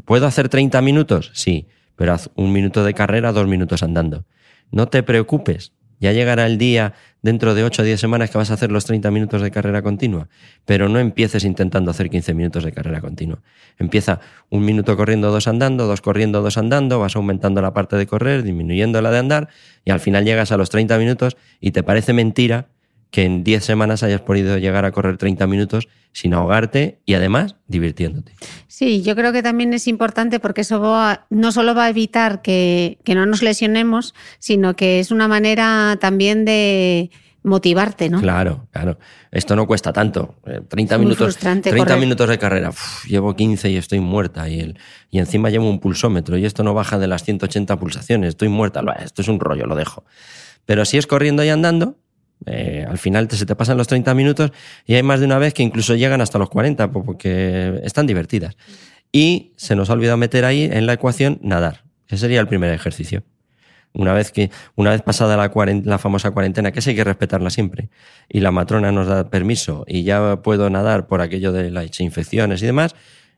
[0.05, 1.31] ¿Puedo hacer 30 minutos?
[1.35, 4.27] Sí, pero haz un minuto de carrera, dos minutos andando.
[4.70, 8.50] No te preocupes, ya llegará el día dentro de 8 o 10 semanas que vas
[8.50, 10.28] a hacer los 30 minutos de carrera continua,
[10.64, 13.42] pero no empieces intentando hacer 15 minutos de carrera continua.
[13.78, 18.06] Empieza un minuto corriendo, dos andando, dos corriendo, dos andando, vas aumentando la parte de
[18.06, 19.48] correr, disminuyendo la de andar
[19.84, 22.68] y al final llegas a los 30 minutos y te parece mentira
[23.11, 27.57] que en 10 semanas hayas podido llegar a correr 30 minutos sin ahogarte y además
[27.66, 28.33] divirtiéndote.
[28.68, 30.81] Sí, yo creo que también es importante porque eso
[31.29, 36.44] no solo va a evitar que, no nos lesionemos, sino que es una manera también
[36.44, 37.11] de
[37.42, 38.20] motivarte, ¿no?
[38.20, 38.99] Claro, claro.
[39.31, 40.37] Esto no cuesta tanto.
[40.68, 42.70] 30 eh, minutos, 30 minutos de carrera.
[43.09, 44.49] llevo 15 y estoy muerta.
[44.49, 44.79] Y, el,
[45.11, 48.31] y encima llevo un pulsómetro y esto no baja de las 180 pulsaciones.
[48.31, 48.83] Estoy muerta.
[49.03, 50.05] Esto es un rollo, lo dejo.
[50.66, 51.96] Pero si es corriendo y andando,
[52.46, 54.53] eh, al final te, se te pasan los 30 minutos
[54.87, 58.57] y hay más de una vez que incluso llegan hasta los 40 porque están divertidas.
[59.12, 61.85] Y se nos ha olvidado meter ahí en la ecuación nadar.
[62.07, 63.24] Ese sería el primer ejercicio.
[63.92, 67.90] Una vez, que, una vez pasada la, famosa cuarentena, que sí hay que respetarla siempre,
[68.29, 72.62] y la matrona nos da permiso y ya puedo nadar por aquello de las infecciones
[72.62, 72.94] y demás,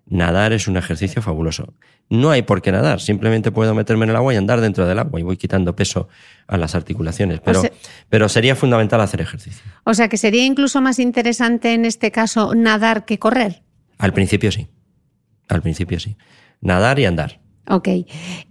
[0.06, 1.74] nadar es un ejercicio fabuloso.
[2.08, 4.98] No hay por qué nadar, simplemente puedo meterme en el agua y andar dentro del
[4.98, 6.08] agua y voy quitando peso
[6.46, 7.62] a las articulaciones, pero,
[8.08, 9.62] pero sería fundamental hacer ejercicio.
[9.84, 13.62] O sea que sería incluso más interesante en este caso nadar que correr.
[13.98, 14.68] Al principio sí,
[15.48, 16.16] al principio sí.
[16.60, 17.40] Nadar y andar.
[17.68, 17.88] Ok.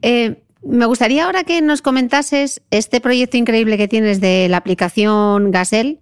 [0.01, 5.51] Eh, me gustaría ahora que nos comentases este proyecto increíble que tienes de la aplicación
[5.51, 5.99] Gazelle,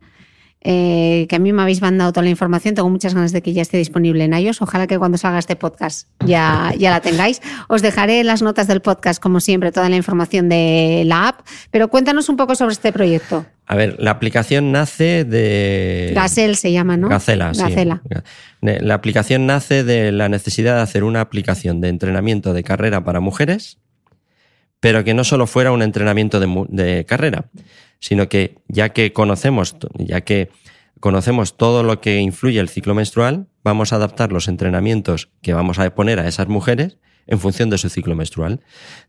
[0.62, 2.76] eh, que a mí me habéis mandado toda la información.
[2.76, 4.62] Tengo muchas ganas de que ya esté disponible en iOS.
[4.62, 7.42] Ojalá que cuando salga este podcast ya, ya la tengáis.
[7.70, 11.48] Os dejaré en las notas del podcast, como siempre, toda la información de la app.
[11.72, 13.46] Pero cuéntanos un poco sobre este proyecto.
[13.68, 16.12] A ver, la aplicación nace de.
[16.14, 17.08] Gazelle se llama, ¿no?
[17.08, 17.62] Gacela, sí.
[18.62, 23.20] La aplicación nace de la necesidad de hacer una aplicación de entrenamiento de carrera para
[23.20, 23.78] mujeres
[24.80, 27.46] pero que no solo fuera un entrenamiento de, carrera,
[28.00, 30.50] sino que ya que conocemos, ya que
[31.00, 35.80] conocemos todo lo que influye el ciclo menstrual, vamos a adaptar los entrenamientos que vamos
[35.80, 38.62] a poner a esas mujeres en función de su ciclo menstrual.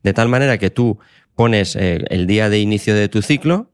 [0.03, 0.99] De tal manera que tú
[1.35, 3.71] pones eh, el día de inicio de tu ciclo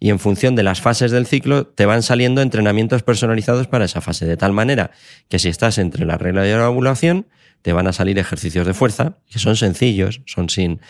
[0.00, 4.00] y en función de las fases del ciclo te van saliendo entrenamientos personalizados para esa
[4.00, 4.26] fase.
[4.26, 4.92] De tal manera
[5.28, 7.26] que si estás entre la regla y la ovulación,
[7.62, 10.80] te van a salir ejercicios de fuerza, que son sencillos, son sin,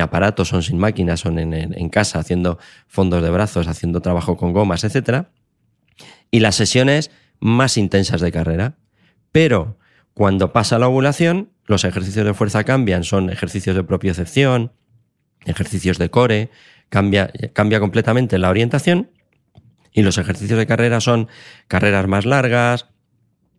[0.00, 4.52] aparatos, son sin máquinas, son en, en, casa, haciendo fondos de brazos, haciendo trabajo con
[4.52, 5.26] gomas, etc.
[6.30, 8.76] Y las sesiones más intensas de carrera.
[9.30, 9.78] Pero
[10.14, 14.72] cuando pasa la ovulación, los ejercicios de fuerza cambian, son ejercicios de propiocepción,
[15.44, 16.50] ejercicios de core,
[16.88, 19.10] cambia, cambia completamente la orientación.
[19.92, 21.28] Y los ejercicios de carrera son
[21.68, 22.86] carreras más largas,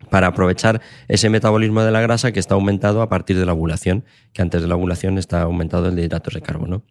[0.08, 4.04] para aprovechar ese metabolismo de la grasa que está aumentado a partir de la ovulación,
[4.32, 6.82] que antes de la ovulación está aumentado el de hidratos de carbono.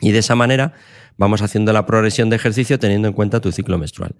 [0.00, 0.72] Y de esa manera
[1.18, 4.14] vamos haciendo la progresión de ejercicio teniendo en cuenta tu ciclo menstrual.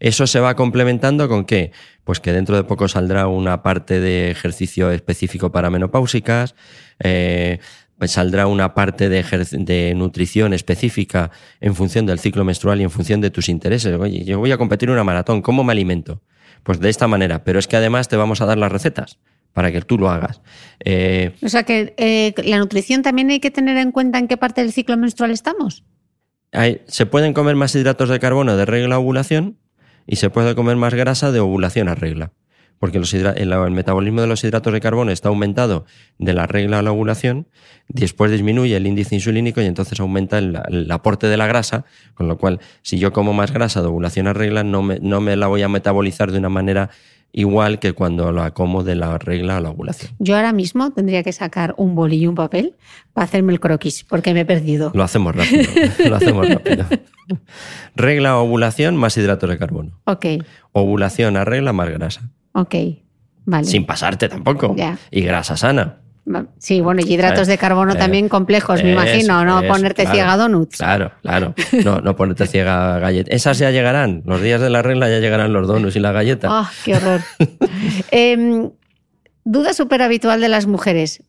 [0.00, 1.72] Eso se va complementando con qué?
[2.04, 6.54] Pues que dentro de poco saldrá una parte de ejercicio específico para menopáusicas,
[6.98, 7.58] eh,
[7.96, 13.20] pues saldrá una parte de, nutrición específica en función del ciclo menstrual y en función
[13.20, 13.96] de tus intereses.
[13.98, 16.20] Oye, yo voy a competir una maratón, ¿cómo me alimento?
[16.62, 19.18] Pues de esta manera, pero es que además te vamos a dar las recetas
[19.52, 20.40] para que tú lo hagas.
[20.84, 24.36] Eh, o sea que eh, la nutrición también hay que tener en cuenta en qué
[24.36, 25.84] parte del ciclo menstrual estamos.
[26.86, 29.58] se pueden comer más hidratos de carbono de regla a ovulación
[30.06, 32.32] y se puede comer más grasa de ovulación a regla
[32.82, 35.84] porque el, metabolismo de los hidratos de carbono está aumentado
[36.18, 37.46] de la regla a la ovulación,
[37.86, 42.38] después disminuye el índice insulínico y entonces aumenta el, aporte de la grasa, con lo
[42.38, 45.46] cual si yo como más grasa de ovulación a regla no me, no me la
[45.46, 46.90] voy a metabolizar de una manera
[47.30, 50.10] igual que cuando la como de la regla a la ovulación.
[50.18, 52.74] Yo ahora mismo tendría que sacar un boli y un papel
[53.12, 54.90] para hacerme el croquis, porque me he perdido.
[54.92, 55.70] Lo hacemos rápido,
[56.08, 56.84] lo hacemos rápido.
[57.94, 60.00] Regla ovulación más hidratos de carbono.
[60.04, 60.26] Ok.
[60.72, 62.28] Ovulación a regla más grasa.
[62.52, 62.74] Ok,
[63.44, 63.66] vale.
[63.66, 64.74] Sin pasarte tampoco.
[65.10, 65.98] Y grasa sana.
[66.58, 70.76] Sí, bueno, y hidratos de carbono eh, también complejos, me imagino, no ponerte ciega donuts.
[70.76, 71.54] Claro, claro.
[71.84, 73.34] No, no ponerte ciega galletas.
[73.34, 74.22] Esas ya llegarán.
[74.24, 76.48] Los días de la regla ya llegarán los donuts y la galleta.
[76.50, 77.20] ¡Ah, qué horror!
[78.12, 78.70] Em,
[79.44, 81.24] duda súper habitual de las mujeres.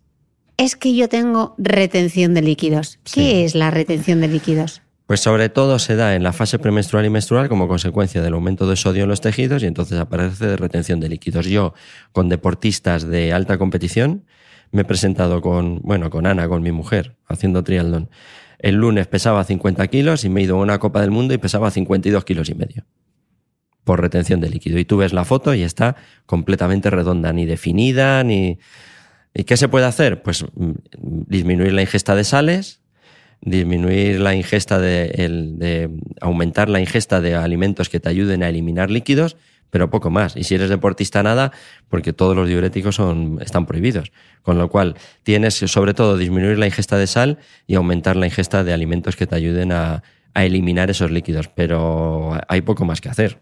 [0.58, 3.00] Es que yo tengo retención de líquidos.
[3.12, 4.84] ¿Qué es la retención de líquidos?
[5.14, 8.68] Pues sobre todo se da en la fase premenstrual y menstrual como consecuencia del aumento
[8.68, 11.46] de sodio en los tejidos y entonces aparece retención de líquidos.
[11.46, 11.76] Yo,
[12.14, 14.26] con deportistas de alta competición,
[14.72, 18.10] me he presentado con, bueno, con Ana, con mi mujer, haciendo triatlón.
[18.58, 21.38] El lunes pesaba 50 kilos y me he ido a una Copa del Mundo y
[21.38, 22.84] pesaba 52 kilos y medio
[23.84, 24.80] por retención de líquido.
[24.80, 25.96] Y tú ves la foto y está
[26.26, 28.58] completamente redonda, ni definida, ni...
[29.36, 30.24] ¿Y qué se puede hacer?
[30.24, 30.72] Pues mm,
[31.28, 32.82] disminuir la ingesta de sales,
[33.46, 35.90] disminuir la ingesta de,
[36.22, 39.38] aumentar la ingesta de alimentos que te ayuden a eliminar líquidos,
[39.70, 40.36] pero poco más.
[40.36, 41.52] Y si eres deportista, nada,
[41.90, 44.12] porque todos los diuréticos son, están prohibidos.
[44.42, 48.64] Con lo cual, tienes sobre todo, disminuir la ingesta de sal y aumentar la ingesta
[48.64, 50.04] de alimentos que te ayuden a,
[50.34, 51.48] a eliminar esos líquidos.
[51.48, 53.40] Pero hay poco más que hacer.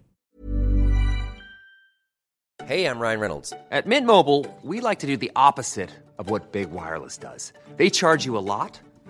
[2.68, 3.54] Hey, I'm Ryan Reynolds.
[3.70, 7.52] At Mint Mobile, we like to do the opposite of what Big Wireless does.
[7.76, 8.80] They charge you a lot.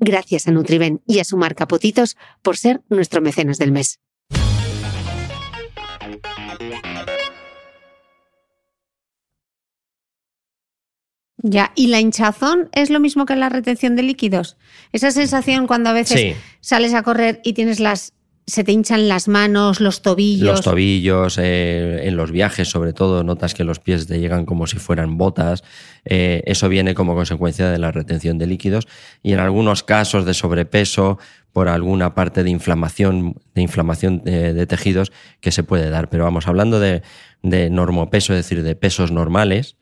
[0.00, 4.00] Gracias a Nutriben y a su marca Potitos por ser nuestro mecenas del mes.
[11.40, 14.56] Ya, ¿y la hinchazón es lo mismo que la retención de líquidos?
[14.92, 16.34] Esa sensación cuando a veces Sí.
[16.60, 18.12] sales a correr y tienes las
[18.48, 20.48] se te hinchan las manos, los tobillos.
[20.48, 24.66] Los tobillos, eh, en los viajes sobre todo, notas que los pies te llegan como
[24.66, 25.62] si fueran botas.
[26.06, 28.88] Eh, eso viene como consecuencia de la retención de líquidos
[29.22, 31.18] y en algunos casos de sobrepeso
[31.52, 36.08] por alguna parte de inflamación, de inflamación de, de tejidos que se puede dar.
[36.08, 37.02] Pero vamos, hablando de,
[37.42, 39.76] de normopeso, es decir, de pesos normales,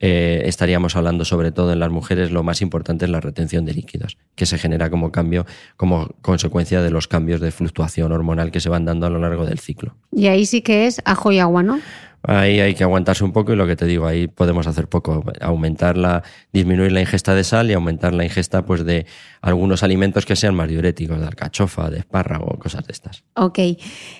[0.00, 3.74] eh, estaríamos hablando sobre todo en las mujeres, lo más importante es la retención de
[3.74, 5.46] líquidos, que se genera como cambio,
[5.76, 9.44] como consecuencia de los cambios de fluctuación hormonal que se van dando a lo largo
[9.44, 9.94] del ciclo.
[10.10, 11.80] Y ahí sí que es ajo y agua, ¿no?
[12.22, 15.24] Ahí hay que aguantarse un poco y lo que te digo, ahí podemos hacer poco,
[15.40, 16.22] aumentar la,
[16.52, 19.06] disminuir la ingesta de sal y aumentar la ingesta pues de
[19.40, 23.24] algunos alimentos que sean más diuréticos, de alcachofa, de espárrago, cosas de estas.
[23.34, 23.58] Ok.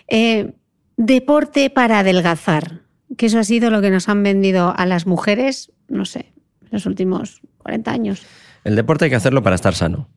[0.09, 0.53] Eh,
[0.97, 2.81] deporte para adelgazar,
[3.17, 6.33] que eso ha sido lo que nos han vendido a las mujeres, no sé,
[6.71, 8.23] los últimos 40 años.
[8.65, 10.09] El deporte hay que hacerlo para estar sano.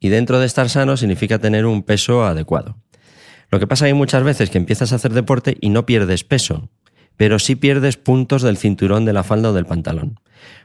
[0.00, 2.76] Y dentro de estar sano significa tener un peso adecuado.
[3.50, 6.70] Lo que pasa hay muchas veces que empiezas a hacer deporte y no pierdes peso,
[7.16, 10.18] pero sí pierdes puntos del cinturón de la falda o del pantalón.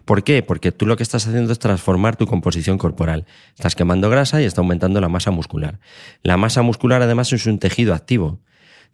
[0.05, 0.41] ¿Por qué?
[0.41, 3.25] Porque tú lo que estás haciendo es transformar tu composición corporal.
[3.55, 5.79] Estás quemando grasa y está aumentando la masa muscular.
[6.23, 8.39] La masa muscular además es un tejido activo.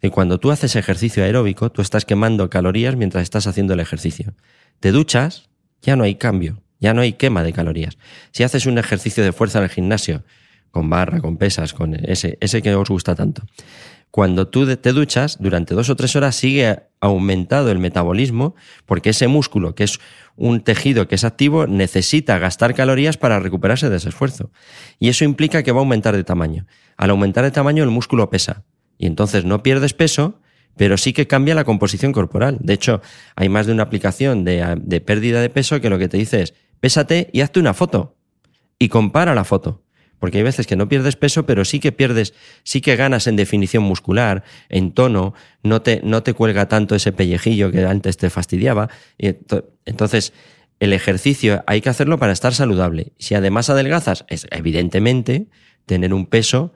[0.02, 4.34] Y cuando tú haces ejercicio aeróbico, tú estás quemando calorías mientras estás haciendo el ejercicio.
[4.80, 5.48] Te duchas,
[5.82, 7.96] ya no hay cambio, ya no hay quema de calorías.
[8.32, 10.24] Si haces un ejercicio de fuerza en el gimnasio,
[10.70, 13.42] con barra, con pesas, con ese, ese que os gusta tanto,
[14.14, 18.54] cuando tú te duchas, durante dos o tres horas sigue aumentado el metabolismo,
[18.86, 19.98] porque ese músculo, que es
[20.36, 24.52] un tejido que es activo, necesita gastar calorías para recuperarse de ese esfuerzo.
[25.00, 26.64] Y eso implica que va a aumentar de tamaño.
[26.96, 28.62] Al aumentar de tamaño, el músculo pesa.
[28.98, 30.40] Y entonces no pierdes peso,
[30.76, 32.58] pero sí que cambia la composición corporal.
[32.60, 33.00] De hecho,
[33.36, 36.42] hay más de una aplicación de, de pérdida de peso que lo que te dice
[36.42, 38.16] es, pésate y hazte una foto.
[38.78, 39.82] Y compara la foto.
[40.18, 43.36] Porque hay veces que no pierdes peso, pero sí que pierdes, sí que ganas en
[43.36, 48.30] definición muscular, en tono, no te, no te cuelga tanto ese pellejillo que antes te
[48.30, 48.88] fastidiaba.
[49.18, 50.32] Entonces,
[50.80, 53.12] el ejercicio hay que hacerlo para estar saludable.
[53.18, 55.48] Si además adelgazas, es evidentemente
[55.86, 56.72] tener un peso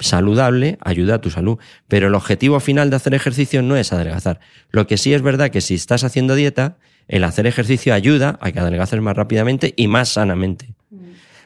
[0.00, 1.58] saludable ayuda a tu salud.
[1.88, 4.40] Pero el objetivo final de hacer ejercicio no es adelgazar.
[4.70, 6.78] Lo que sí es verdad que si estás haciendo dieta,
[7.08, 10.74] el hacer ejercicio ayuda a que adelgaces más rápidamente y más sanamente.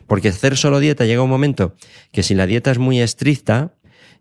[0.06, 1.74] Porque hacer solo dieta llega un momento
[2.12, 3.74] que si la dieta es muy estricta,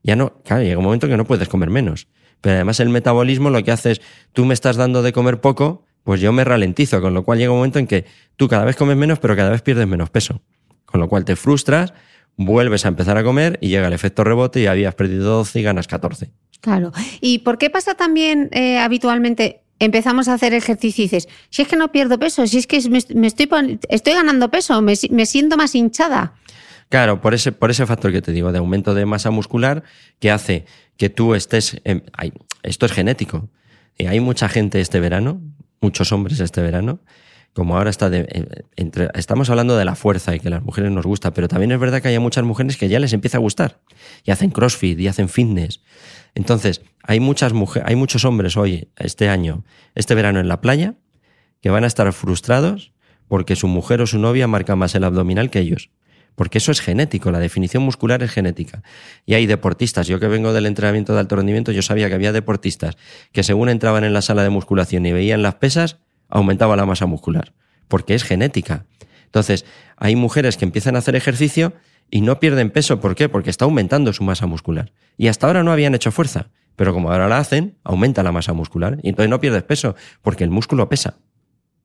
[0.03, 2.07] ya no, claro, llega un momento que no puedes comer menos.
[2.41, 4.01] Pero además el metabolismo lo que hace es,
[4.33, 7.51] tú me estás dando de comer poco, pues yo me ralentizo, con lo cual llega
[7.51, 8.05] un momento en que
[8.35, 10.41] tú cada vez comes menos, pero cada vez pierdes menos peso.
[10.85, 11.93] Con lo cual te frustras,
[12.37, 15.63] vuelves a empezar a comer y llega el efecto rebote y habías perdido 12 y
[15.63, 16.31] ganas 14.
[16.61, 16.91] Claro.
[17.21, 19.59] ¿Y por qué pasa también eh, habitualmente?
[19.79, 22.79] Empezamos a hacer ejercicio y dices, si es que no pierdo peso, si es que
[22.89, 23.49] me, me estoy,
[23.89, 26.33] estoy ganando peso, me, me siento más hinchada.
[26.89, 29.83] Claro, por ese, por ese factor que te digo, de aumento de masa muscular,
[30.19, 30.65] que hace
[30.95, 31.81] que tú estés.
[31.83, 32.03] en-
[32.61, 33.49] esto es genético.
[33.97, 35.41] Y hay mucha gente este verano,
[35.81, 36.99] muchos hombres este verano,
[37.53, 40.91] como ahora está de, eh, entre, estamos hablando de la fuerza y que las mujeres
[40.91, 43.41] nos gusta, pero también es verdad que hay muchas mujeres que ya les empieza a
[43.41, 43.79] gustar
[44.23, 45.81] y hacen crossfit y hacen fitness.
[46.35, 50.95] Entonces, hay muchas mujeres, hay muchos hombres hoy, este año, este verano en la playa,
[51.61, 52.93] que van a estar frustrados
[53.27, 55.91] porque su mujer o su novia marca más el abdominal que ellos.
[56.35, 58.81] Porque eso es genético, la definición muscular es genética.
[59.25, 62.31] Y hay deportistas, yo que vengo del entrenamiento de alto rendimiento, yo sabía que había
[62.31, 62.97] deportistas
[63.31, 65.99] que según entraban en la sala de musculación y veían las pesas,
[66.33, 67.53] aumentaba la masa muscular,
[67.87, 68.85] porque es genética.
[69.25, 69.65] Entonces,
[69.97, 71.73] hay mujeres que empiezan a hacer ejercicio
[72.09, 72.99] y no pierden peso.
[72.99, 73.29] ¿Por qué?
[73.29, 74.91] Porque está aumentando su masa muscular.
[75.15, 78.53] Y hasta ahora no habían hecho fuerza, pero como ahora la hacen, aumenta la masa
[78.53, 78.97] muscular.
[79.03, 81.17] Y entonces no pierdes peso, porque el músculo pesa.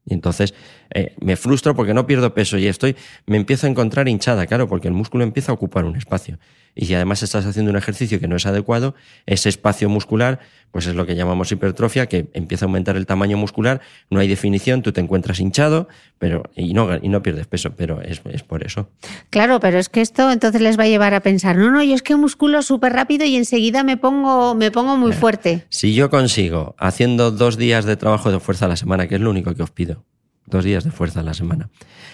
[0.07, 0.55] Y entonces
[0.95, 2.97] eh, me frustro porque no pierdo peso y estoy,
[3.27, 6.39] me empiezo a encontrar hinchada, claro, porque el músculo empieza a ocupar un espacio.
[6.81, 8.95] Y si además estás haciendo un ejercicio que no es adecuado,
[9.27, 10.39] ese espacio muscular,
[10.71, 14.29] pues es lo que llamamos hipertrofia, que empieza a aumentar el tamaño muscular, no hay
[14.29, 15.89] definición, tú te encuentras hinchado,
[16.21, 18.89] pero, y no, y no pierdes peso, pero es, es por eso.
[19.31, 21.97] Claro, pero es que esto entonces les va a llevar a pensar, no, no, yo
[21.97, 25.67] es que musculo súper rápido y enseguida me pongo, me pongo muy fuerte.
[25.71, 29.21] Si yo consigo, haciendo dos días de trabajo de fuerza a la semana, que es
[29.21, 30.05] lo único que os pido,
[30.47, 31.71] dos días de fuerza a la semana.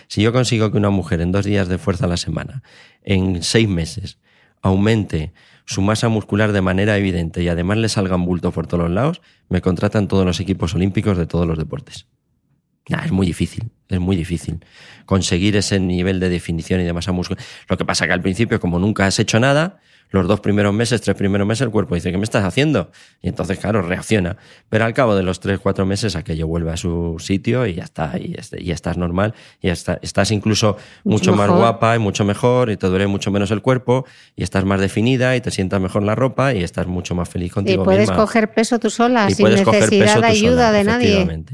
[0.08, 2.62] Si yo consigo que una mujer en dos días de fuerza a la semana,
[3.02, 4.16] en seis meses,
[4.64, 5.32] aumente
[5.66, 9.22] su masa muscular de manera evidente y además le salgan bulto por todos los lados,
[9.48, 12.06] me contratan todos los equipos olímpicos de todos los deportes.
[12.88, 14.64] Nah, es muy difícil, es muy difícil
[15.06, 17.42] conseguir ese nivel de definición y de masa muscular.
[17.68, 19.80] Lo que pasa que al principio, como nunca has hecho nada,
[20.10, 22.90] los dos primeros meses, tres primeros meses, el cuerpo dice, ¿qué me estás haciendo?
[23.20, 24.36] Y entonces, claro, reacciona.
[24.68, 27.84] Pero al cabo de los tres, cuatro meses, aquello vuelve a su sitio y ya
[27.84, 32.24] está, y, y estás normal, y está, estás incluso mucho, Mucho más guapa y mucho
[32.24, 34.04] mejor, y te duele mucho menos el cuerpo,
[34.36, 37.50] y estás más definida, y te sientas mejor la ropa, y estás mucho más feliz
[37.50, 38.16] Y contigo puedes misma.
[38.16, 41.44] coger peso tú sola, Y sin puedes necesidad de ayuda sola, de nadie.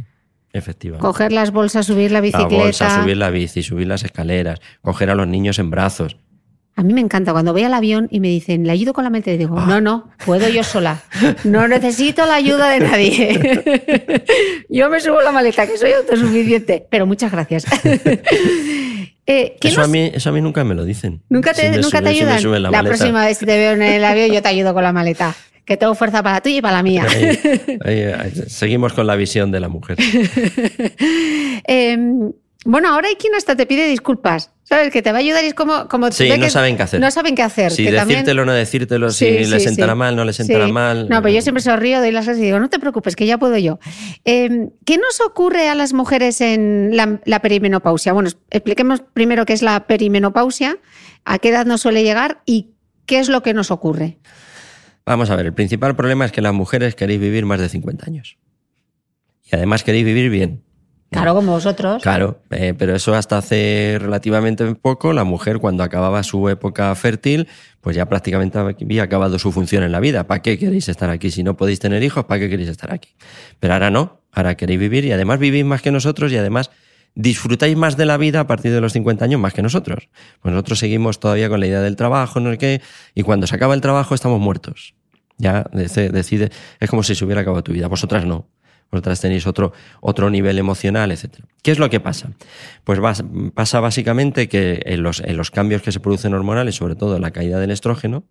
[0.53, 1.01] Efectivamente.
[1.01, 2.65] Coger las bolsas, subir la la bicicleta.
[2.65, 6.17] bolsa, subir la bici, subir las escaleras, coger a los niños en brazos.
[6.81, 9.11] A mí me encanta cuando voy al avión y me dicen, ¿le ayudo con la
[9.11, 9.31] maleta?
[9.31, 9.67] Y digo, Ah.
[9.69, 11.03] no, no, puedo yo sola.
[11.45, 14.25] No necesito la ayuda de nadie.
[14.71, 16.87] yo me subo la maleta, que soy autosuficiente.
[16.91, 17.67] Pero muchas gracias.
[19.27, 21.23] Eh, ¿qué Eso nos- a, mí, eso a mí nunca me lo dicen.
[21.29, 22.63] ¿Nunca te, Si nunca te ayudan?
[22.73, 25.37] la próxima vez que te veo en el avión, yo te ayudo con la maleta.
[25.65, 27.07] Que tengo fuerza para la tuya y para la mía.
[27.09, 27.39] Ahí-
[27.85, 29.99] ahí- ahí- seguimos con la visión de la mujer.
[31.69, 31.97] Eh,
[32.65, 34.51] bueno, ahora hay quien hasta te pide disculpas.
[34.63, 34.93] ¿Sabes?
[34.93, 35.89] Que te va a ayudar y es como.
[35.89, 37.01] como Sí, no que saben qué hacer.
[37.01, 37.73] No saben qué hacer.
[37.73, 39.99] Si que también- decírtelo o no decírtelo, si Sí, les sí, sentará sí.
[39.99, 40.73] mal, no les sentará Sí.
[40.73, 41.09] mal.
[41.09, 43.37] No, pero yo siempre sonrío, doy las gracias y digo, no te preocupes, que ya
[43.37, 43.81] puedo yo.
[44.25, 48.13] Eh, ¿Qué nos ocurre a las mujeres en la, la perimenopausia?
[48.13, 50.79] Bueno, expliquemos primero qué es la perimenopausia,
[51.25, 52.69] a qué edad nos suele llegar y
[53.07, 54.19] qué es lo que nos ocurre.
[55.05, 58.07] Vamos a ver, el principal problema es que las mujeres queréis vivir más de 50
[58.07, 58.39] años.
[59.51, 60.63] Y además queréis vivir bien.
[61.11, 62.03] Claro, como vosotros.
[62.03, 67.49] Claro, eh, pero eso hasta hace relativamente poco, la mujer cuando acababa su época fértil,
[67.81, 70.29] pues ya prácticamente había acabado su función en la vida.
[70.29, 71.33] ¿Para qué queréis estar aquí?
[71.33, 73.17] Si no podéis tener hijos, ¿para qué queréis estar aquí?
[73.59, 76.71] Pero ahora no, ahora queréis vivir y además vivís más que nosotros y además
[77.17, 80.09] disfrutáis más de la vida a partir de los 50 años más que nosotros.
[80.41, 82.83] Pues nosotros seguimos todavía con la idea del trabajo, no sé qué,
[83.17, 84.95] y cuando se acaba el trabajo estamos muertos.
[85.39, 87.89] Ya decide, es como si se hubiera acabado tu vida.
[87.89, 88.47] Vosotras no.
[88.91, 91.45] Vosotras tenéis otro, otro nivel emocional, etc.
[91.63, 92.33] ¿Qué es lo que pasa?
[92.83, 92.99] Pues
[93.55, 97.23] pasa básicamente que en los, en los cambios que se producen hormonales, sobre todo en
[97.23, 98.25] la caída del estrógeno,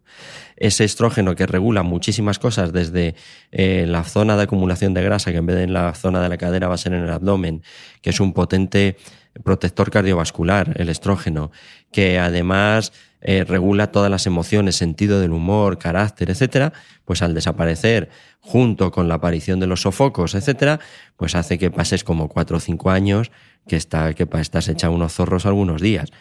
[0.57, 3.15] ese estrógeno que regula muchísimas cosas desde
[3.51, 6.27] eh, la zona de acumulación de grasa, que en vez de en la zona de
[6.27, 7.63] la cadera va a ser en el abdomen,
[8.01, 8.97] que es un potente
[9.43, 11.51] protector cardiovascular, el estrógeno,
[11.91, 12.91] que además
[13.21, 16.73] eh, regula todas las emociones, sentido del humor, carácter, etcétera,
[17.05, 18.09] pues al desaparecer
[18.39, 20.79] junto con la aparición de los sofocos, etcétera,
[21.17, 23.31] pues hace que pases como cuatro o cinco años
[23.67, 26.11] que, está, que estás hecha unos zorros algunos días.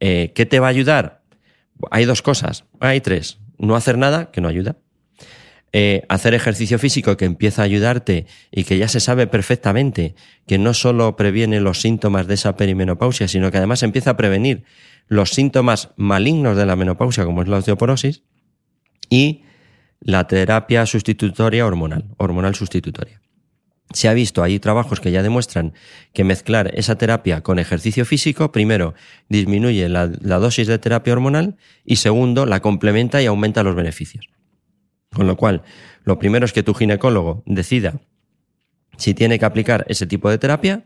[0.00, 1.22] Eh, ¿Qué te va a ayudar?
[1.90, 3.38] Hay dos cosas, hay tres.
[3.58, 4.76] No hacer nada, que no ayuda.
[5.72, 10.14] Eh, hacer ejercicio físico que empieza a ayudarte y que ya se sabe perfectamente
[10.46, 14.64] que no solo previene los síntomas de esa perimenopausia, sino que además empieza a prevenir
[15.08, 18.22] los síntomas malignos de la menopausia, como es la osteoporosis,
[19.10, 19.42] y
[20.00, 23.20] la terapia sustitutoria hormonal, hormonal sustitutoria.
[23.92, 25.72] Se ha visto, hay trabajos que ya demuestran
[26.12, 28.94] que mezclar esa terapia con ejercicio físico, primero,
[29.30, 31.56] disminuye la, la dosis de terapia hormonal
[31.86, 34.28] y segundo, la complementa y aumenta los beneficios.
[35.10, 35.62] Con lo cual,
[36.04, 37.98] lo primero es que tu ginecólogo decida
[38.98, 40.84] si tiene que aplicar ese tipo de terapia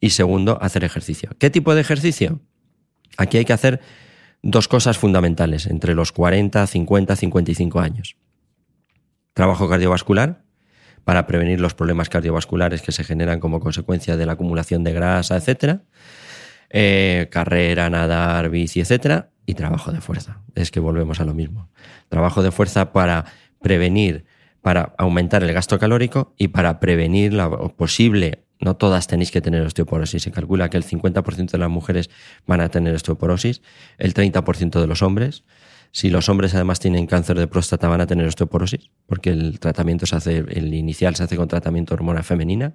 [0.00, 1.30] y segundo, hacer ejercicio.
[1.38, 2.40] ¿Qué tipo de ejercicio?
[3.16, 3.80] Aquí hay que hacer
[4.42, 8.16] dos cosas fundamentales entre los 40, 50, 55 años.
[9.32, 10.44] Trabajo cardiovascular
[11.04, 15.36] para prevenir los problemas cardiovasculares que se generan como consecuencia de la acumulación de grasa,
[15.36, 15.82] etcétera.
[16.70, 20.40] Eh, carrera, nadar, bici, etcétera, y trabajo de fuerza.
[20.54, 21.68] Es que volvemos a lo mismo.
[22.08, 23.26] Trabajo de fuerza para
[23.62, 24.24] prevenir,
[24.62, 29.62] para aumentar el gasto calórico y para prevenir la posible, no todas tenéis que tener
[29.62, 32.10] osteoporosis, se calcula que el 50% de las mujeres
[32.46, 33.62] van a tener osteoporosis,
[33.98, 35.44] el 30% de los hombres,
[35.94, 40.06] si los hombres además tienen cáncer de próstata van a tener osteoporosis, porque el tratamiento
[40.06, 42.74] se hace, el inicial se hace con tratamiento de hormona femenina.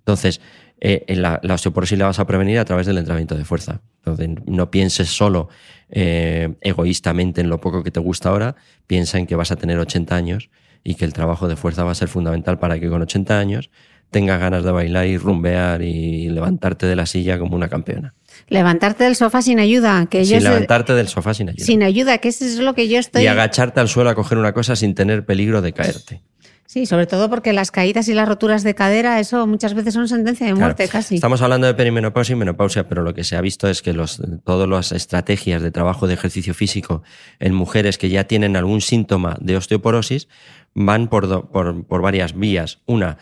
[0.00, 0.42] Entonces,
[0.78, 3.80] eh, la, osteoporosis la vas a prevenir a través del entrenamiento de fuerza.
[4.04, 5.48] Entonces, no pienses solo
[5.88, 8.56] eh, egoístamente en lo poco que te gusta ahora,
[8.86, 10.50] piensa en que vas a tener 80 años
[10.84, 13.70] y que el trabajo de fuerza va a ser fundamental para que con 80 años
[14.12, 18.14] tengas ganas de bailar y rumbear y levantarte de la silla como una campeona.
[18.48, 20.06] Levantarte del sofá sin ayuda.
[20.06, 21.64] Que sin levantarte del sofá sin ayuda.
[21.64, 23.24] Sin ayuda, que eso es lo que yo estoy...
[23.24, 26.22] Y agacharte al suelo a coger una cosa sin tener peligro de caerte.
[26.66, 30.08] Sí, sobre todo porque las caídas y las roturas de cadera, eso muchas veces son
[30.08, 31.16] sentencia de muerte casi.
[31.16, 34.22] Estamos hablando de perimenopausia y menopausia, pero lo que se ha visto es que los,
[34.44, 37.02] todas las estrategias de trabajo de ejercicio físico
[37.40, 40.28] en mujeres que ya tienen algún síntoma de osteoporosis
[40.72, 42.78] van por, por, por varias vías.
[42.86, 43.18] Una,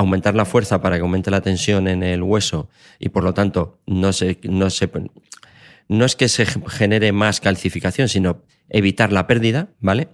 [0.00, 3.80] aumentar la fuerza para que aumente la tensión en el hueso y por lo tanto
[3.86, 4.90] no se, no se,
[5.88, 10.08] no es que se genere más calcificación, sino evitar la pérdida, ¿vale?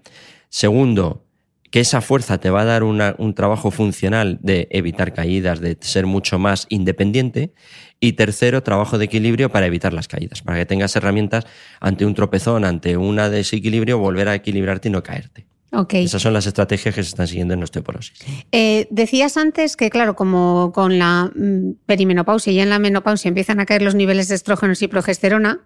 [0.48, 1.24] Segundo,
[1.70, 6.06] que esa fuerza te va a dar un trabajo funcional de evitar caídas, de ser
[6.06, 7.52] mucho más independiente.
[8.00, 11.46] Y tercero, trabajo de equilibrio para evitar las caídas, para que tengas herramientas
[11.80, 15.46] ante un tropezón, ante una desequilibrio, volver a equilibrarte y no caerte.
[15.78, 16.04] Okay.
[16.04, 18.18] Esas son las estrategias que se están siguiendo en osteoporosis.
[18.52, 23.60] Eh, decías antes que, claro, como con la mm, perimenopausia y en la menopausia empiezan
[23.60, 25.60] a caer los niveles de estrógenos y progesterona,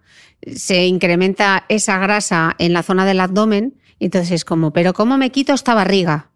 [0.53, 5.29] se incrementa esa grasa en la zona del abdomen entonces es como, ¿pero cómo me
[5.29, 6.31] quito esta barriga?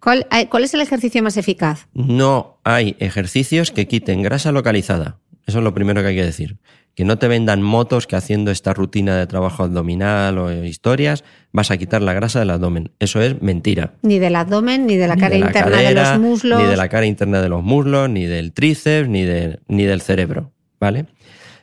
[0.00, 1.86] ¿Cuál, eh, ¿Cuál, es el ejercicio más eficaz?
[1.94, 5.18] No hay ejercicios que quiten grasa localizada.
[5.46, 6.58] Eso es lo primero que hay que decir.
[6.94, 11.70] Que no te vendan motos que haciendo esta rutina de trabajo abdominal o historias vas
[11.70, 12.90] a quitar la grasa del abdomen.
[12.98, 13.94] Eso es mentira.
[14.02, 16.60] Ni del abdomen, ni de la cara interna de los muslos.
[16.60, 20.00] Ni de la cara interna de los muslos, ni del tríceps, ni, de, ni del
[20.00, 20.52] cerebro.
[20.80, 21.06] ¿Vale?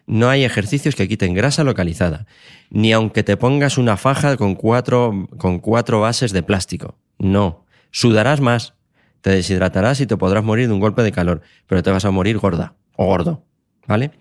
[0.05, 2.25] no hay ejercicios que quiten grasa localizada,
[2.69, 6.97] ni aunque te pongas una faja con cuatro, con cuatro bases de plástico.
[7.17, 8.73] No, sudarás más,
[9.21, 12.11] te deshidratarás y te podrás morir de un golpe de calor, pero te vas a
[12.11, 13.45] morir gorda o gordo,
[13.87, 14.11] ¿vale?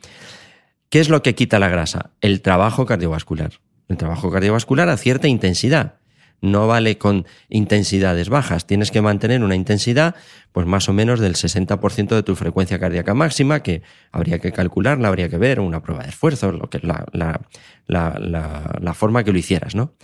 [0.89, 2.11] ¿Qué es lo que quita la grasa?
[2.21, 3.53] El trabajo cardiovascular.
[3.89, 5.97] El trabajo cardiovascular a cierta intensidad
[6.43, 8.67] no vale con intensidades bajas.
[8.67, 10.17] Tienes que mantener una intensidad,
[10.51, 15.09] pues más o menos del 60% de tu frecuencia cardíaca máxima, que habría que calcularla,
[15.09, 17.41] habría que ver una prueba de esfuerzo, lo que la, la,
[17.87, 19.95] la, la, forma que lo hicieras, ¿no?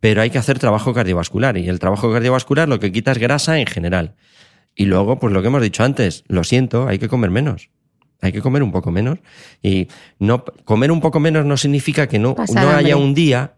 [0.00, 3.60] Pero hay que hacer trabajo cardiovascular y el trabajo cardiovascular lo que quita es grasa
[3.60, 4.14] en general.
[4.74, 7.68] Y luego, pues lo que hemos dicho antes, lo siento, hay que comer menos.
[8.22, 9.18] Hay que comer un poco menos.
[9.62, 13.54] Y no, comer un poco menos no significa que no, no haya un día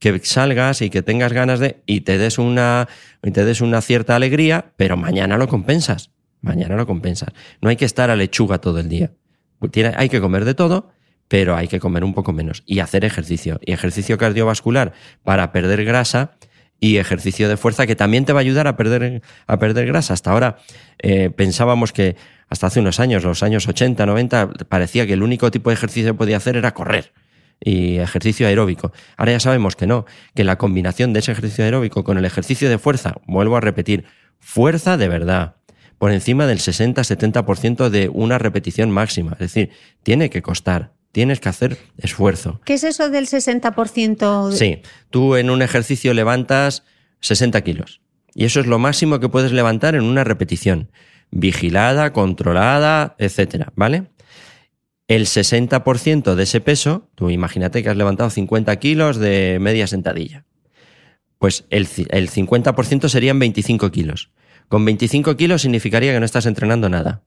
[0.00, 2.88] que salgas y que tengas ganas de y te des una
[3.22, 6.10] y te des una cierta alegría, pero mañana lo compensas.
[6.40, 7.30] Mañana lo compensas.
[7.60, 9.12] No hay que estar a lechuga todo el día.
[9.96, 10.90] hay que comer de todo,
[11.28, 13.60] pero hay que comer un poco menos y hacer ejercicio.
[13.64, 14.92] Y ejercicio cardiovascular
[15.22, 16.32] para perder grasa
[16.82, 20.14] y ejercicio de fuerza que también te va a ayudar a perder, a perder grasa.
[20.14, 20.56] Hasta ahora
[20.98, 22.16] eh, pensábamos que
[22.48, 26.12] hasta hace unos años, los años 80, 90, parecía que el único tipo de ejercicio
[26.12, 27.12] que podía hacer era correr
[27.60, 28.90] y ejercicio aeróbico.
[29.16, 32.68] Ahora ya sabemos que no, que la combinación de ese ejercicio aeróbico con el ejercicio
[32.68, 34.04] de fuerza, vuelvo a repetir,
[34.40, 35.54] fuerza de verdad,
[35.98, 39.34] por encima del 60-70% de una repetición máxima.
[39.34, 39.70] Es decir,
[40.02, 42.60] tiene que costar, tienes que hacer esfuerzo.
[42.64, 44.52] ¿Qué es eso del 60%?
[44.52, 46.84] Sí, tú en un ejercicio levantas
[47.20, 48.00] 60 kilos
[48.34, 50.90] y eso es lo máximo que puedes levantar en una repetición,
[51.30, 54.06] vigilada, controlada, etcétera, ¿vale?
[55.14, 60.44] el 60% de ese peso, tú imagínate que has levantado 50 kilos de media sentadilla,
[61.38, 64.30] pues el, el 50% serían 25 kilos.
[64.68, 67.24] Con 25 kilos significaría que no estás entrenando nada.